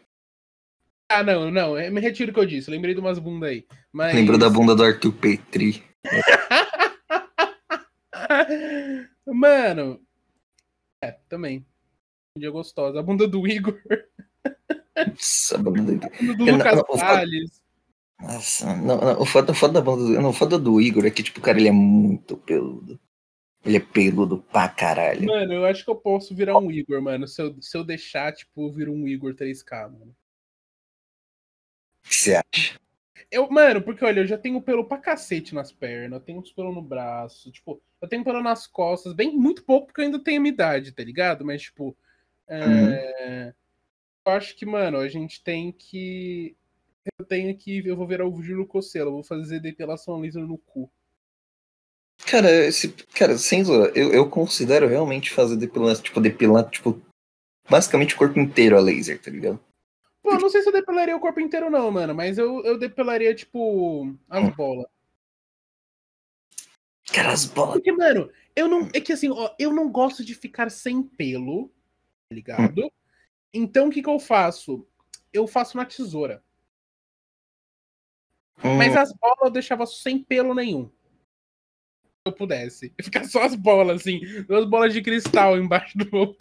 [1.09, 1.77] Ah, não, não.
[1.77, 2.71] é- Me retiro o que eu disse.
[2.71, 3.67] Lembrei de umas bundas aí.
[3.91, 4.15] Mas...
[4.15, 5.83] Lembrou da bunda do Arthur Petri.
[9.27, 10.01] Mano.
[11.03, 11.65] É, também.
[12.35, 12.99] Um dia gostosa.
[12.99, 13.77] A bunda do Igor.
[14.95, 16.05] Nossa, a bunda dele.
[16.05, 17.63] A bunda do Lucas não, Salles.
[18.21, 21.11] Nossa, não, não, o foda, o foda da bunda, não, o foda do Igor é
[21.11, 22.97] que, tipo, cara, ele é muito peludo.
[23.65, 25.25] Ele é peludo pra caralho.
[25.25, 27.27] Mano, eu acho que eu posso virar um Igor, mano.
[27.27, 30.15] Se eu, se eu deixar, tipo, eu viro um Igor 3K, mano.
[32.05, 32.79] O que você acha?
[33.31, 36.51] Eu, mano, porque olha, eu já tenho pelo pra cacete nas pernas, eu tenho uns
[36.51, 40.19] pelo no braço, tipo, eu tenho pelo nas costas, bem muito pouco porque eu ainda
[40.19, 41.45] tenho a minha idade, tá ligado?
[41.45, 41.95] Mas, tipo,
[42.47, 43.53] é...
[44.25, 46.55] eu acho que, mano, a gente tem que.
[47.19, 47.85] Eu tenho que.
[47.85, 50.89] Eu vou virar o Júlio Cosselo, eu vou fazer depilação laser no cu.
[52.25, 57.01] Cara, esse, cara, sem zoar, eu, eu considero realmente fazer depilação, tipo, depilar, tipo,
[57.69, 59.59] basicamente o corpo inteiro a laser, tá ligado?
[60.23, 63.35] Pô, não sei se eu depilaria o corpo inteiro, não, mano, mas eu, eu depilaria,
[63.35, 64.87] tipo, as bolas.
[67.13, 67.73] Cara, as bolas.
[67.73, 68.87] Porque, mano, eu não.
[68.93, 71.67] É que assim, ó, eu não gosto de ficar sem pelo,
[72.29, 72.91] tá ligado?
[73.53, 74.87] Então o que, que eu faço?
[75.33, 76.41] Eu faço na tesoura.
[78.63, 80.85] Mas Hum, as bolas eu deixava sem pelo nenhum.
[80.85, 82.93] Se eu pudesse.
[83.03, 84.21] Ficar só as bolas, assim.
[84.43, 86.37] Duas bolas de cristal embaixo do meu.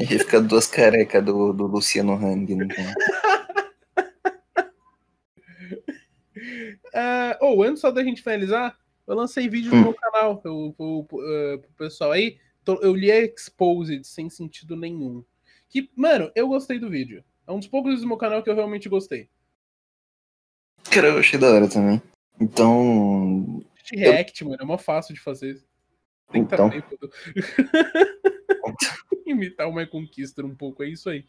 [0.00, 2.66] Ia ficar duas carecas do, do Luciano Hang, né?
[6.94, 9.82] Ah, Ou antes só da gente finalizar, eu lancei vídeo no Hum.
[9.84, 12.38] meu canal eu, eu, eh, pro pessoal aí.
[12.64, 15.24] Tô- Eu li Exposed sem sentido nenhum.
[15.68, 17.24] Que, mano, eu gostei do vídeo.
[17.46, 19.28] É um dos poucos vídeos do meu canal que eu realmente gostei.
[20.90, 22.02] Cara, eu achei da hora também.
[22.40, 23.62] Então.
[23.92, 25.62] React, mano, é mó fácil de fazer.
[26.32, 26.70] Tem que Então.
[26.70, 27.10] tá tempo.
[29.26, 31.24] Imitar o My Conquistor um pouco, é isso aí.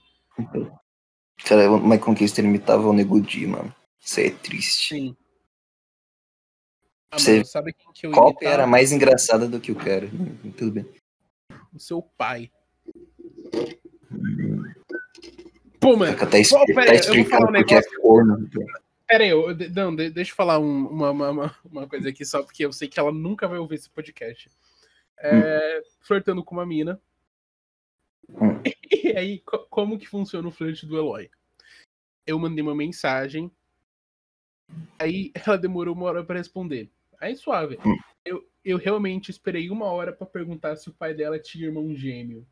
[1.46, 3.74] Cara, o My Conquista imitava o Nego Di, mano.
[4.00, 4.96] Isso aí é triste.
[4.96, 5.16] Sim.
[7.12, 8.54] Ah, Você- sabe quem que eu Qual imitava?
[8.54, 10.10] era mais engraçada do que o cara?
[10.58, 10.86] Tudo bem.
[11.74, 12.52] O seu pai.
[15.80, 18.50] Pô, mano, Tá, tá, Pô, pera tá explicando um porque é corno.
[19.08, 22.42] pera aí, eu, não, de- deixa eu falar um- uma, uma- uma coisa aqui, só
[22.44, 24.50] porque eu sei que ela nunca vai ouvir esse podcast.
[25.20, 27.00] É, Flertando com uma mina.
[28.30, 28.62] Hum.
[28.90, 31.30] E aí, co- como que funciona o flerte do Eloy?
[32.26, 33.52] Eu mandei uma mensagem,
[34.98, 36.90] aí ela demorou uma hora pra responder.
[37.20, 37.78] Aí, suave.
[37.86, 37.98] Hum.
[38.26, 42.46] Eu, eu realmente esperei uma hora pra perguntar se o pai dela tinha irmão gêmeo.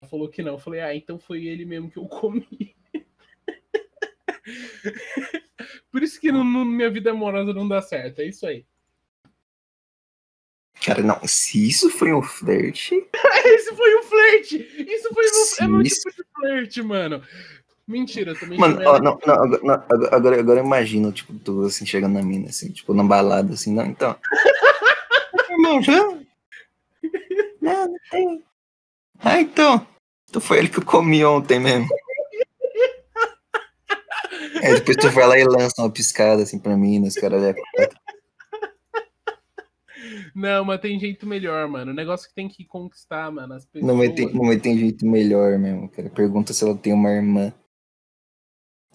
[0.00, 0.52] Ela falou que não.
[0.54, 2.74] Eu falei, ah, então foi ele mesmo que eu comi.
[5.90, 8.20] Por isso que no, no- minha vida amorosa não dá certo.
[8.20, 8.64] É isso aí.
[10.84, 12.94] Cara, não, se isso foi um flerte.
[13.44, 14.56] Esse foi o flerte!
[14.78, 15.94] Isso foi no, é meu Sim.
[15.94, 17.22] tipo de flerte, mano.
[17.86, 19.74] Mentira, também Mano, ó, não, não, agora, não,
[20.10, 23.84] agora- agora, imagino, tipo, tu assim, chegando na mina, assim, tipo, na balada, assim, não,
[23.86, 24.16] então.
[25.50, 25.98] Irmão, já?
[27.60, 28.42] Não, não tem.
[29.20, 29.86] Ah, então.
[30.28, 31.88] Então foi ele que eu comi ontem mesmo.
[34.62, 37.54] Aí depois tu vai lá e lança uma piscada assim pra mim, os caras é
[40.34, 41.90] Não, mas tem jeito melhor, mano.
[41.92, 43.86] O negócio que tem que conquistar, mano, as pessoas.
[43.86, 46.08] Não vai, ter, não vai ter jeito melhor mesmo, cara.
[46.10, 47.52] Pergunta se ela tem uma irmã.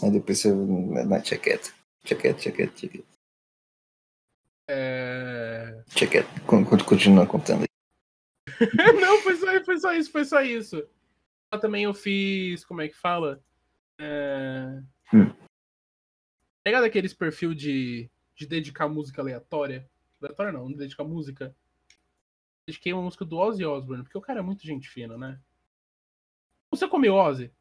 [0.01, 0.51] Aí depois você.
[0.51, 1.71] Não, tia quieta.
[2.03, 3.07] Tia quieta, tia quieta, tia quieta.
[4.69, 5.83] É...
[6.45, 7.67] Con- con- Continua contando aí.
[8.99, 10.87] Não, foi só, foi só isso, foi só isso.
[11.51, 12.65] Eu também eu fiz.
[12.65, 13.41] Como é que fala?
[13.99, 14.81] É...
[15.13, 15.33] Hum.
[16.65, 19.87] Pegado aqueles perfil de, de dedicar música aleatória.
[20.27, 21.55] Aleatória não, de dedicar música.
[22.67, 25.39] Dediquei uma música do Ozzy Osbourne, porque o cara é muito gente fina, né?
[26.71, 27.51] Você comeu Ozzy?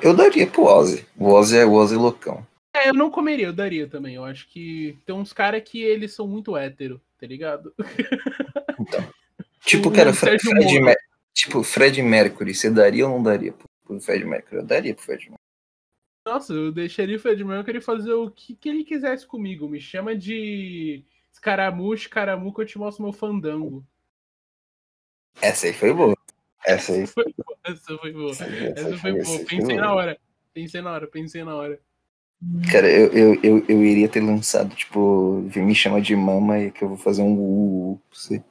[0.00, 1.06] Eu daria pro Ozzy.
[1.16, 2.46] O Ozzy é o Ozzy loucão.
[2.74, 4.14] É, eu não comeria, eu daria também.
[4.14, 7.74] Eu acho que tem uns caras que eles são muito hétero, tá ligado?
[9.64, 10.84] Tipo, O cara, Fred, Moro.
[10.84, 10.96] Mer-
[11.34, 14.56] tipo, Fred Mercury, você daria ou não daria pro, pro Fred Mercury?
[14.60, 15.45] Eu daria pro Fred Mercury.
[16.26, 19.68] Nossa, eu deixaria o Fred Mercury fazer o que, que ele quisesse comigo.
[19.68, 23.86] Me chama de escaramucho, escaramu que eu te mostro meu fandango.
[25.40, 26.16] Essa aí foi boa.
[26.64, 28.30] Essa aí Foi boa, Essa foi boa.
[28.32, 29.24] essa Essa foi essa boa.
[29.24, 29.80] foi Pensei boa.
[29.80, 30.18] na hora.
[30.52, 31.80] Pensei na hora, pensei na hora.
[32.72, 36.82] Cara, eu, eu, eu, eu iria ter lançado, tipo, me chama de mama e que
[36.82, 38.44] eu vou fazer um uh, uh, pra você.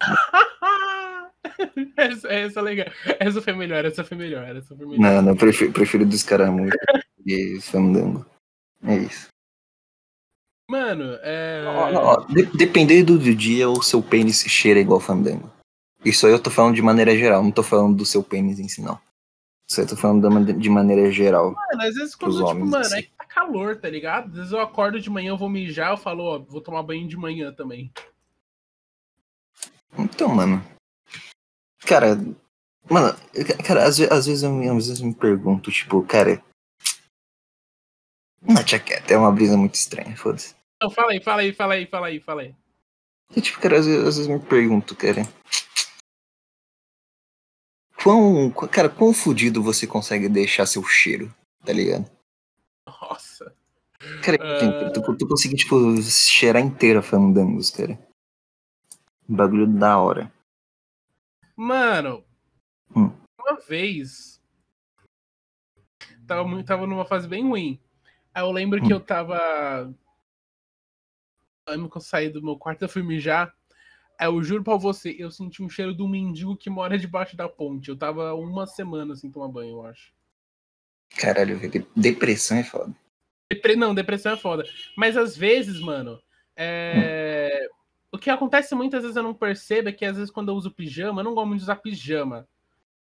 [1.96, 2.86] essa, essa é legal.
[3.18, 5.00] Essa foi melhor, essa foi melhor, essa foi melhor.
[5.00, 6.76] Não, não, prefiro, prefiro dos caramujos
[7.26, 8.24] e fandango.
[8.82, 9.28] É isso.
[10.70, 11.64] Mano, é.
[11.66, 15.50] Ó, ó, de- dependendo do dia, o seu pênis cheira igual fandango.
[16.04, 18.68] Isso aí eu tô falando de maneira geral, não tô falando do seu pênis em
[18.68, 18.98] si, não.
[19.68, 21.52] Isso aí eu tô falando de maneira geral.
[21.52, 22.98] Mano, às vezes quando, tipo, mano, assim.
[22.98, 24.28] é que tá calor, tá ligado?
[24.28, 27.08] Às vezes eu acordo de manhã, eu vou mijar, eu falo, ó, vou tomar banho
[27.08, 27.92] de manhã também.
[29.98, 30.62] Então, mano.
[31.80, 32.16] Cara.
[32.88, 33.16] Mano,
[33.66, 36.42] cara, às, às vezes eu, às vezes eu me pergunto, tipo, cara.
[38.46, 40.54] Uma jaqueta é uma brisa muito estranha, foda-se.
[40.80, 42.54] Não, fala aí, fala aí, fala aí, fala aí, fala aí.
[43.40, 45.22] Tipo, cara, às vezes, às vezes me pergunto, cara.
[48.02, 51.34] Quão, cara, quão fudido você consegue deixar seu cheiro,
[51.64, 52.08] tá ligado?
[52.86, 53.52] Nossa.
[54.22, 54.92] Cara, uh...
[54.92, 57.98] tu, tu consegui, tipo, cheirar inteira fandangos, cara.
[59.28, 60.32] bagulho da hora.
[61.56, 62.22] Mano,
[62.94, 63.10] hum.
[63.40, 64.40] uma vez.
[66.26, 67.80] Tava, tava numa fase bem ruim.
[68.36, 68.86] Aí eu lembro hum.
[68.86, 69.90] que eu tava.
[71.66, 73.50] Eu lembro que eu saí do meu quarto, eu fui mijar.
[74.18, 77.48] Aí eu juro pra você, eu senti um cheiro do mendigo que mora debaixo da
[77.48, 77.88] ponte.
[77.88, 80.12] Eu tava uma semana sem tomar banho, eu acho.
[81.16, 81.58] Caralho,
[81.96, 82.94] depressão é foda.
[83.50, 83.74] Depre...
[83.74, 84.64] Não, depressão é foda.
[84.98, 86.20] Mas às vezes, mano,
[86.54, 87.70] é...
[87.72, 87.76] hum.
[88.12, 90.70] o que acontece muitas vezes eu não percebo é que às vezes quando eu uso
[90.70, 92.46] pijama, eu não gosto muito de usar pijama.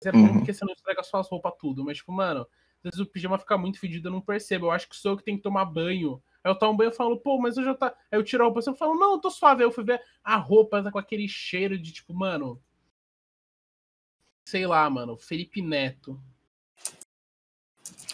[0.06, 0.38] É bom uhum.
[0.38, 1.84] porque você não estraga suas roupas tudo.
[1.84, 2.48] Mas, tipo, mano,
[2.84, 4.68] às vezes o pijama fica muito fedido, eu não percebo.
[4.68, 6.22] Eu acho que sou eu que tenho que tomar banho.
[6.44, 7.88] Aí eu tomo banho e falo, pô, mas eu já tá.
[8.12, 9.64] Aí eu tiro a roupa assim, eu falo, não, eu tô suave.
[9.64, 12.62] Aí eu fui ver a roupa tá com aquele cheiro de, tipo, mano.
[14.46, 16.20] Sei lá, mano, Felipe Neto.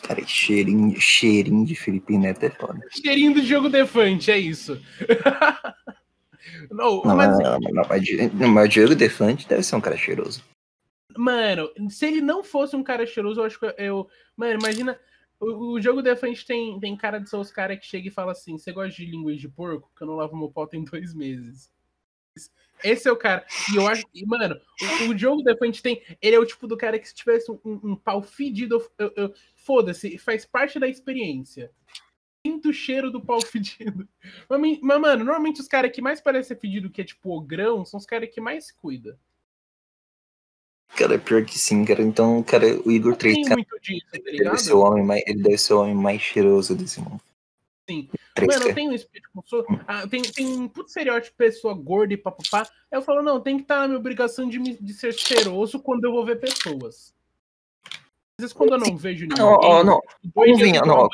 [0.01, 2.80] Cara, cheirinho, cheirinho de Felipe Neto é foda.
[2.89, 4.82] Cheirinho do jogo Defante, é isso.
[6.72, 7.38] não, não, mas...
[7.38, 8.03] Não, não, mas,
[8.34, 10.43] mas o Diogo Defante deve ser um cara cheiroso.
[11.18, 14.09] Mano, se ele não fosse um cara cheiroso, eu acho que eu.
[14.36, 15.00] Mano, imagina.
[15.40, 18.32] O, o jogo Defante tem, tem cara de ser os caras que chega e fala
[18.32, 19.92] assim: Você gosta de linguiça de porco?
[19.96, 21.72] Que eu não lavo meu pau tem dois meses.
[22.84, 23.46] Esse é o cara.
[23.72, 26.02] E eu acho mano, o, o jogo Defante tem.
[26.22, 29.34] Ele é o tipo do cara que se tivesse um, um pau fedido, eu, eu,
[29.56, 31.72] foda-se, faz parte da experiência.
[32.46, 34.08] Sinto o cheiro do pau fedido.
[34.50, 37.86] Mas, mas mano, normalmente os caras que mais parecem fedido, que é tipo o grão,
[37.86, 39.18] são os caras que mais se cuidam.
[40.96, 42.04] Cara, pior que sim, cara.
[42.04, 45.41] Então, cara, o Igor 3 cara, disso, tá ele, deve ser o homem mais, ele
[45.41, 47.22] deve ser o homem mais cheiroso desse mundo.
[47.89, 48.08] Sim.
[48.36, 51.74] 3, Mano, eu tenho isso, tipo, sou, ah, tem, tem um puto estereótipo de pessoa
[51.74, 52.62] gorda e papapá.
[52.91, 55.14] Aí eu falo, não, tem que estar tá na minha obrigação de, me, de ser
[55.14, 57.14] cheiroso quando eu vou ver pessoas.
[57.86, 59.38] Às vezes quando eu não vejo ninguém.
[59.38, 60.02] Não, oh, não.
[60.34, 61.10] Convenha, não.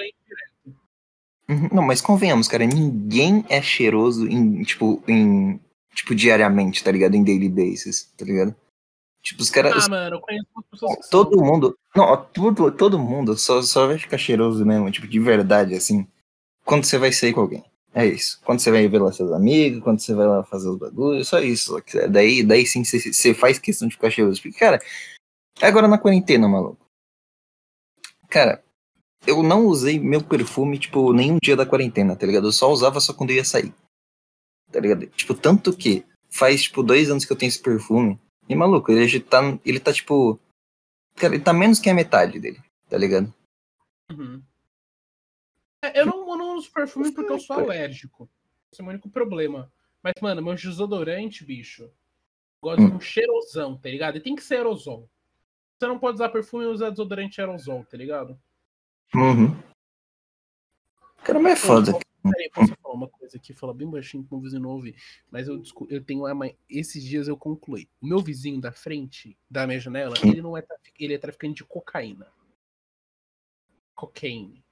[1.74, 5.60] Não, mas convenhamos, cara, ninguém é cheiroso em, tipo, em,
[5.96, 7.16] tipo, diariamente, tá ligado?
[7.16, 8.56] Em daily basis, tá ligado?
[9.22, 9.86] Tipo, os caras.
[9.86, 11.46] Ah, mano, eu conheço pessoas que Todo são.
[11.46, 11.78] mundo.
[11.96, 16.08] Não, todo, todo mundo só, só vai ficar cheiroso mesmo, tipo, de verdade, assim.
[16.64, 17.64] Quando você vai sair com alguém.
[17.94, 18.40] É isso.
[18.44, 21.40] Quando você vai ver lá seus amigos, quando você vai lá fazer os bagulhos, só
[21.40, 21.76] isso.
[22.10, 24.42] Daí, daí sim você, você faz questão de ficar cheiroso.
[24.42, 24.80] Porque, cara,
[25.62, 26.86] agora na quarentena, maluco.
[28.30, 28.64] Cara,
[29.26, 32.48] eu não usei meu perfume, tipo, nenhum dia da quarentena, tá ligado?
[32.48, 33.74] Eu só usava só quando eu ia sair.
[34.72, 35.08] Tá ligado?
[35.08, 38.20] Tipo, tanto que faz, tipo, dois anos que eu tenho esse perfume.
[38.50, 40.40] E maluco, ele tá, ele tá tipo.
[41.22, 43.32] Ele tá menos que a metade dele, tá ligado?
[44.12, 44.42] Uhum.
[45.84, 48.28] É, eu, não, eu não uso perfume porque eu sou alérgico.
[48.72, 49.72] Esse é o único problema.
[50.02, 51.92] Mas, mano, meu desodorante, bicho,
[52.62, 52.90] gosta hum.
[52.90, 54.18] de um cheirosão, tá ligado?
[54.18, 55.10] E tem que ser aerosol.
[55.78, 58.40] Você não pode usar perfume e usar desodorante aerosol, tá ligado?
[59.14, 59.56] Uhum.
[61.24, 61.92] Cara, mas é foda.
[62.22, 64.96] Peraí, posso falar uma coisa aqui, falar bem baixinho com o vizinho não ouvir.
[65.32, 66.52] Mas eu, eu tenho uma.
[66.70, 67.88] Esses dias eu concluí.
[68.02, 70.64] O meu vizinho da frente, da minha janela, ele não é
[71.00, 72.28] ele é traficante de cocaína.
[73.96, 74.64] Cocaine.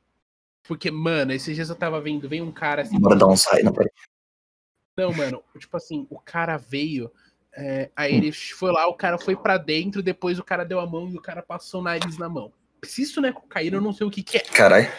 [0.63, 2.99] Porque, mano, esses dias eu tava vendo, veio um cara assim.
[2.99, 3.91] Bora dar um sai, não, peraí.
[4.97, 7.11] Não, mano, tipo assim, o cara veio.
[7.53, 10.85] É, aí ele foi lá, o cara foi para dentro, depois o cara deu a
[10.85, 12.53] mão e o cara passou o nariz na mão.
[12.83, 14.41] Se isso não é cocaína, eu não sei o que, que é.
[14.41, 14.91] Caralho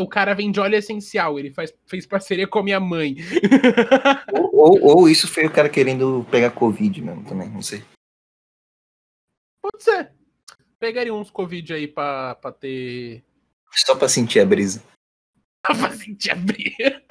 [0.00, 3.16] o cara vende óleo essencial, ele faz, fez parceria com a minha mãe.
[4.32, 7.84] ou, ou, ou, isso foi o cara querendo pegar Covid mesmo também, não sei.
[9.62, 10.12] Pode ser.
[10.78, 13.22] Pegaria uns Covid aí pra, pra ter.
[13.72, 14.82] Só pra sentir a brisa.
[15.66, 17.02] Só pra sentir a brisa.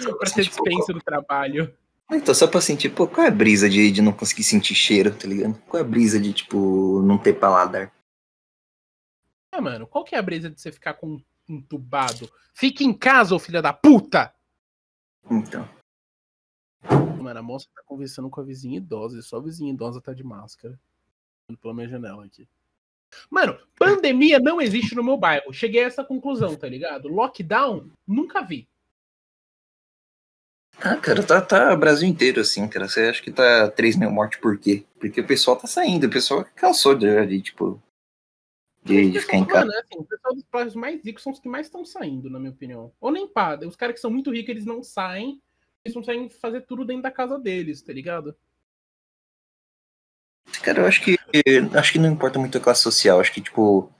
[0.00, 1.72] Só pra ter dispensa do trabalho.
[2.10, 5.14] Então, só pra sentir, pô, qual é a brisa de, de não conseguir sentir cheiro,
[5.14, 5.54] tá ligado?
[5.68, 7.92] Qual é a brisa de, tipo, não ter paladar?
[9.56, 12.28] Ah, mano, qual que é a brisa de você ficar com entubado?
[12.52, 14.34] Fique em casa, ô filha da puta!
[15.30, 15.68] Então.
[17.22, 20.12] Mano, a moça tá conversando com a vizinha idosa, e só a vizinha idosa tá
[20.12, 20.76] de máscara.
[21.62, 22.48] Pela minha janela aqui.
[23.30, 25.52] Mano, pandemia não existe no meu bairro.
[25.52, 27.06] Cheguei a essa conclusão, tá ligado?
[27.06, 28.66] Lockdown, nunca vi.
[30.80, 32.88] Ah, cara, tá, tá Brasil inteiro assim, cara.
[32.88, 34.84] Você acha que tá 3 mil mortes por quê?
[34.98, 37.80] Porque o pessoal tá saindo, o pessoal cansou de, de tipo,
[38.84, 39.66] de, de ficar em casa.
[39.66, 42.52] Mano, assim, o pessoal dos mais ricos são os que mais estão saindo, na minha
[42.52, 42.92] opinião.
[43.00, 45.40] Ou nem pá, os caras que são muito ricos, eles não saem,
[45.84, 48.36] eles não saem fazer tudo dentro da casa deles, tá ligado?
[50.62, 51.16] Cara, eu acho que
[51.76, 53.90] acho que não importa muito a classe social, acho que tipo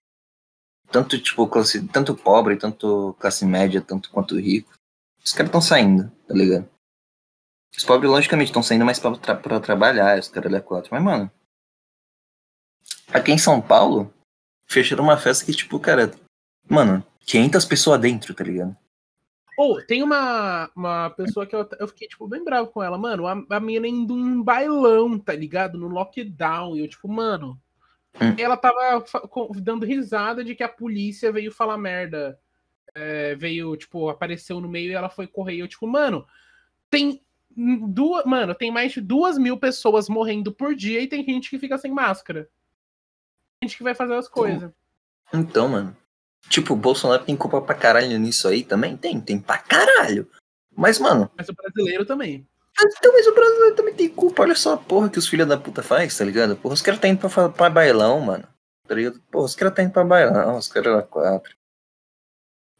[0.91, 4.73] tanto tipo classe, tanto pobre, tanto classe média, tanto quanto rico,
[5.25, 6.69] os caras estão saindo, tá ligado?
[7.77, 10.91] Os pobres, logicamente, estão saindo mais pra, tra trabalhar, os caras da quatro.
[10.93, 11.31] Mas, mano,
[13.13, 14.15] aqui em São Paulo,
[14.67, 16.13] fecharam uma festa que, tipo, cara,
[16.69, 18.77] mano, 500 pessoas dentro, tá ligado?
[19.57, 22.99] Ou, oh, tem uma, uma pessoa que eu, eu fiquei, tipo, bem bravo com ela.
[22.99, 25.79] Mano, a, a menina indo em bailão, tá ligado?
[25.79, 26.77] No lockdown.
[26.77, 27.61] E eu, tipo, mano.
[28.21, 28.35] Hum.
[28.39, 29.05] Ela tava
[29.57, 32.39] dando risada de que a polícia veio falar merda.
[32.95, 35.55] É, veio, tipo, apareceu no meio e ela foi correr.
[35.55, 36.27] E eu, tipo, mano,
[36.91, 37.23] tem
[37.57, 38.25] duas.
[38.25, 41.79] Mano, tem mais de duas mil pessoas morrendo por dia e tem gente que fica
[41.79, 42.49] sem máscara.
[43.65, 44.71] Gente que vai fazer as coisas.
[45.33, 45.97] Então, mano.
[46.51, 48.97] Tipo, o Bolsonaro tem culpa pra caralho nisso aí também?
[48.97, 50.29] Tem, tem pra caralho.
[50.77, 51.31] Mas, mano.
[51.37, 52.47] Mas o brasileiro também.
[52.79, 54.43] Então, mas o brasileiro também tem culpa.
[54.43, 56.57] Olha só a porra que os filhos da puta faz, tá ligado?
[56.57, 58.47] Porra, os caras tá indo pra, pra bailão, mano.
[58.87, 59.19] Tá ligado?
[59.31, 61.57] Porra, os caras tá indo pra bailão, os caras lá quatro.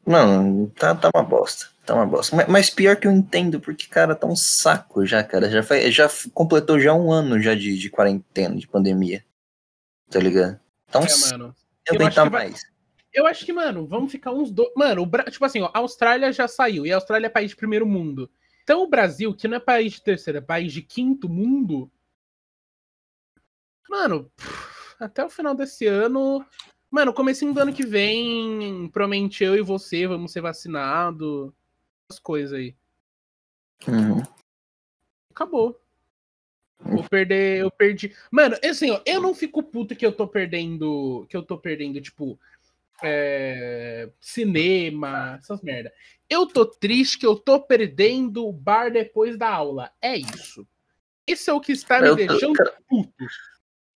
[0.05, 1.69] Mano, tá, tá uma bosta.
[1.87, 2.37] Tá uma bosta.
[2.37, 5.49] Mas, mas, pior que eu entendo, porque, cara, tá um saco já, cara.
[5.49, 9.25] Já, faz, já completou já um ano já de, de quarentena, de pandemia.
[10.11, 10.61] Tá ligado?
[11.01, 11.57] Um é, mano.
[11.87, 12.63] Eu aguentar mais.
[12.63, 12.75] Vai
[13.15, 14.73] eu acho que, mano, vamos ficar uns dois.
[14.77, 15.23] Mano, o Bra...
[15.31, 18.29] tipo assim, ó, a Austrália já saiu, e a Austrália é país de primeiro mundo.
[18.65, 21.89] Então o Brasil, que não é país de terceiro, é país de quinto mundo.
[23.89, 24.31] Mano,
[24.99, 26.45] até o final desse ano.
[26.91, 31.53] Mano, comecinho do ano que vem, provavelmente eu e você vamos ser vacinados.
[32.11, 32.75] As coisas aí.
[33.87, 34.23] Uhum.
[35.31, 35.81] Acabou.
[36.79, 38.15] Vou perder, eu perdi.
[38.31, 41.27] Mano, assim, ó, eu não fico puto que eu tô perdendo.
[41.29, 42.39] Que eu tô perdendo, tipo,
[43.03, 45.93] é, cinema, essas merda.
[46.29, 49.91] Eu tô triste que eu tô perdendo o bar depois da aula.
[50.01, 50.67] É isso.
[51.27, 53.25] Isso é o que está me eu deixando tô, puto.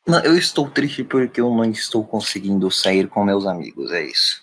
[0.06, 4.42] Não, eu estou triste porque eu não estou conseguindo sair com meus amigos, é isso.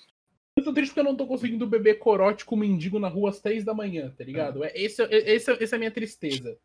[0.56, 3.42] Eu tô triste porque eu não tô conseguindo beber corote com mendigo na rua às
[3.42, 4.64] três da manhã, tá ligado?
[4.64, 6.58] É, esse, esse, essa é a minha tristeza.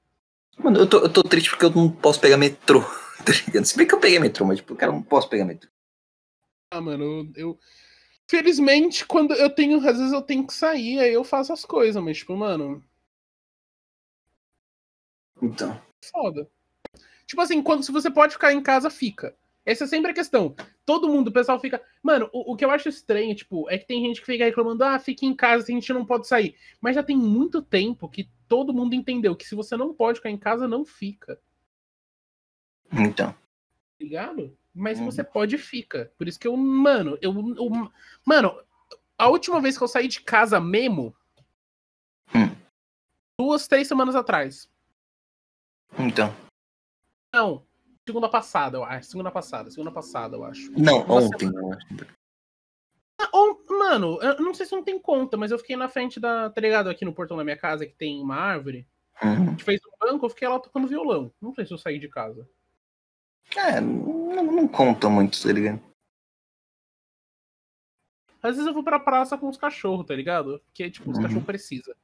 [0.59, 2.81] Mano, eu tô, eu tô triste porque eu não posso pegar metrô,
[3.25, 3.65] tá ligado?
[3.65, 5.71] Se bem que eu peguei metrô, mas tipo, cara, eu não posso pegar metrô.
[6.73, 7.59] Ah, mano, eu,
[8.31, 9.79] Felizmente, quando eu tenho.
[9.79, 12.81] Às vezes eu tenho que sair, aí eu faço as coisas, mas, tipo, mano.
[15.43, 15.83] Então.
[16.13, 16.49] Foda.
[17.27, 19.35] Tipo assim, quando, se você pode ficar em casa, fica.
[19.67, 20.55] Essa é sempre a questão.
[20.87, 21.83] Todo mundo, o pessoal fica.
[22.01, 24.85] Mano, o, o, que eu acho estranho, tipo, é que tem gente que fica reclamando,
[24.85, 26.55] ah, fica em casa, a gente não pode sair.
[26.81, 30.29] Mas já tem muito tempo que todo mundo entendeu que se você não pode ficar
[30.29, 31.41] em casa, não fica.
[32.93, 33.33] Então.
[33.99, 34.59] Ligado?
[34.75, 35.05] Mas uhum.
[35.05, 36.13] você pode fica.
[36.19, 37.71] Por isso que eu, mano, eu, eu,
[38.27, 38.61] Mano,
[39.17, 41.15] a última vez que eu saí de casa mesmo.
[42.35, 42.55] Hum.
[43.39, 44.69] Duas, três semanas atrás.
[45.97, 46.35] Então.
[47.33, 47.65] Não.
[48.05, 49.11] Segunda passada, eu acho.
[49.11, 50.73] Segunda passada, segunda passada, eu acho.
[50.73, 51.87] Não, uma ontem, eu acho.
[53.21, 53.31] Ah,
[53.69, 56.49] mano, eu não sei se não tem conta, mas eu fiquei na frente da.
[56.51, 56.89] Tá ligado?
[56.89, 58.87] Aqui no portão da minha casa que tem uma árvore.
[59.23, 59.31] Uhum.
[59.31, 61.33] A gente fez um banco, eu fiquei lá tocando violão.
[61.41, 62.49] Não sei se eu saí de casa.
[63.57, 65.83] É, não, não conta muito, tá ligado?
[68.43, 70.61] Às vezes eu vou pra praça com os cachorros, tá ligado?
[70.67, 71.23] Porque, tipo, os uhum.
[71.23, 71.95] cachorros precisam.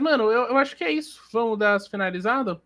[0.00, 1.22] Mano, eu, eu acho que é isso.
[1.32, 2.58] Vamos dar as finalizadas?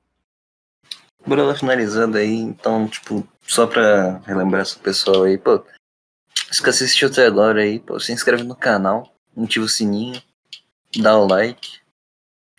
[1.26, 5.64] Bora dar finalizando aí, então, tipo, só pra relembrar esse pessoal aí, pô.
[6.50, 10.20] Se você assistiu até agora aí, pô, se inscreve no canal, ativa o sininho,
[10.96, 11.78] dá o like.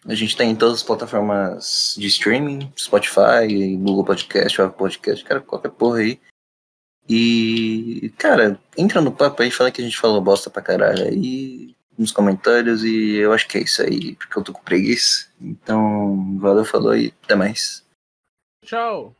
[0.05, 5.41] A gente tá em todas as plataformas de streaming, Spotify, Google Podcast, Apple Podcast, cara,
[5.41, 6.19] qualquer porra aí.
[7.07, 11.75] E, cara, entra no papo aí, fala que a gente falou bosta pra caralho aí
[11.97, 15.27] nos comentários e eu acho que é isso aí, porque eu tô com preguiça.
[15.39, 17.85] Então, valeu, falou e até mais.
[18.65, 19.15] Tchau.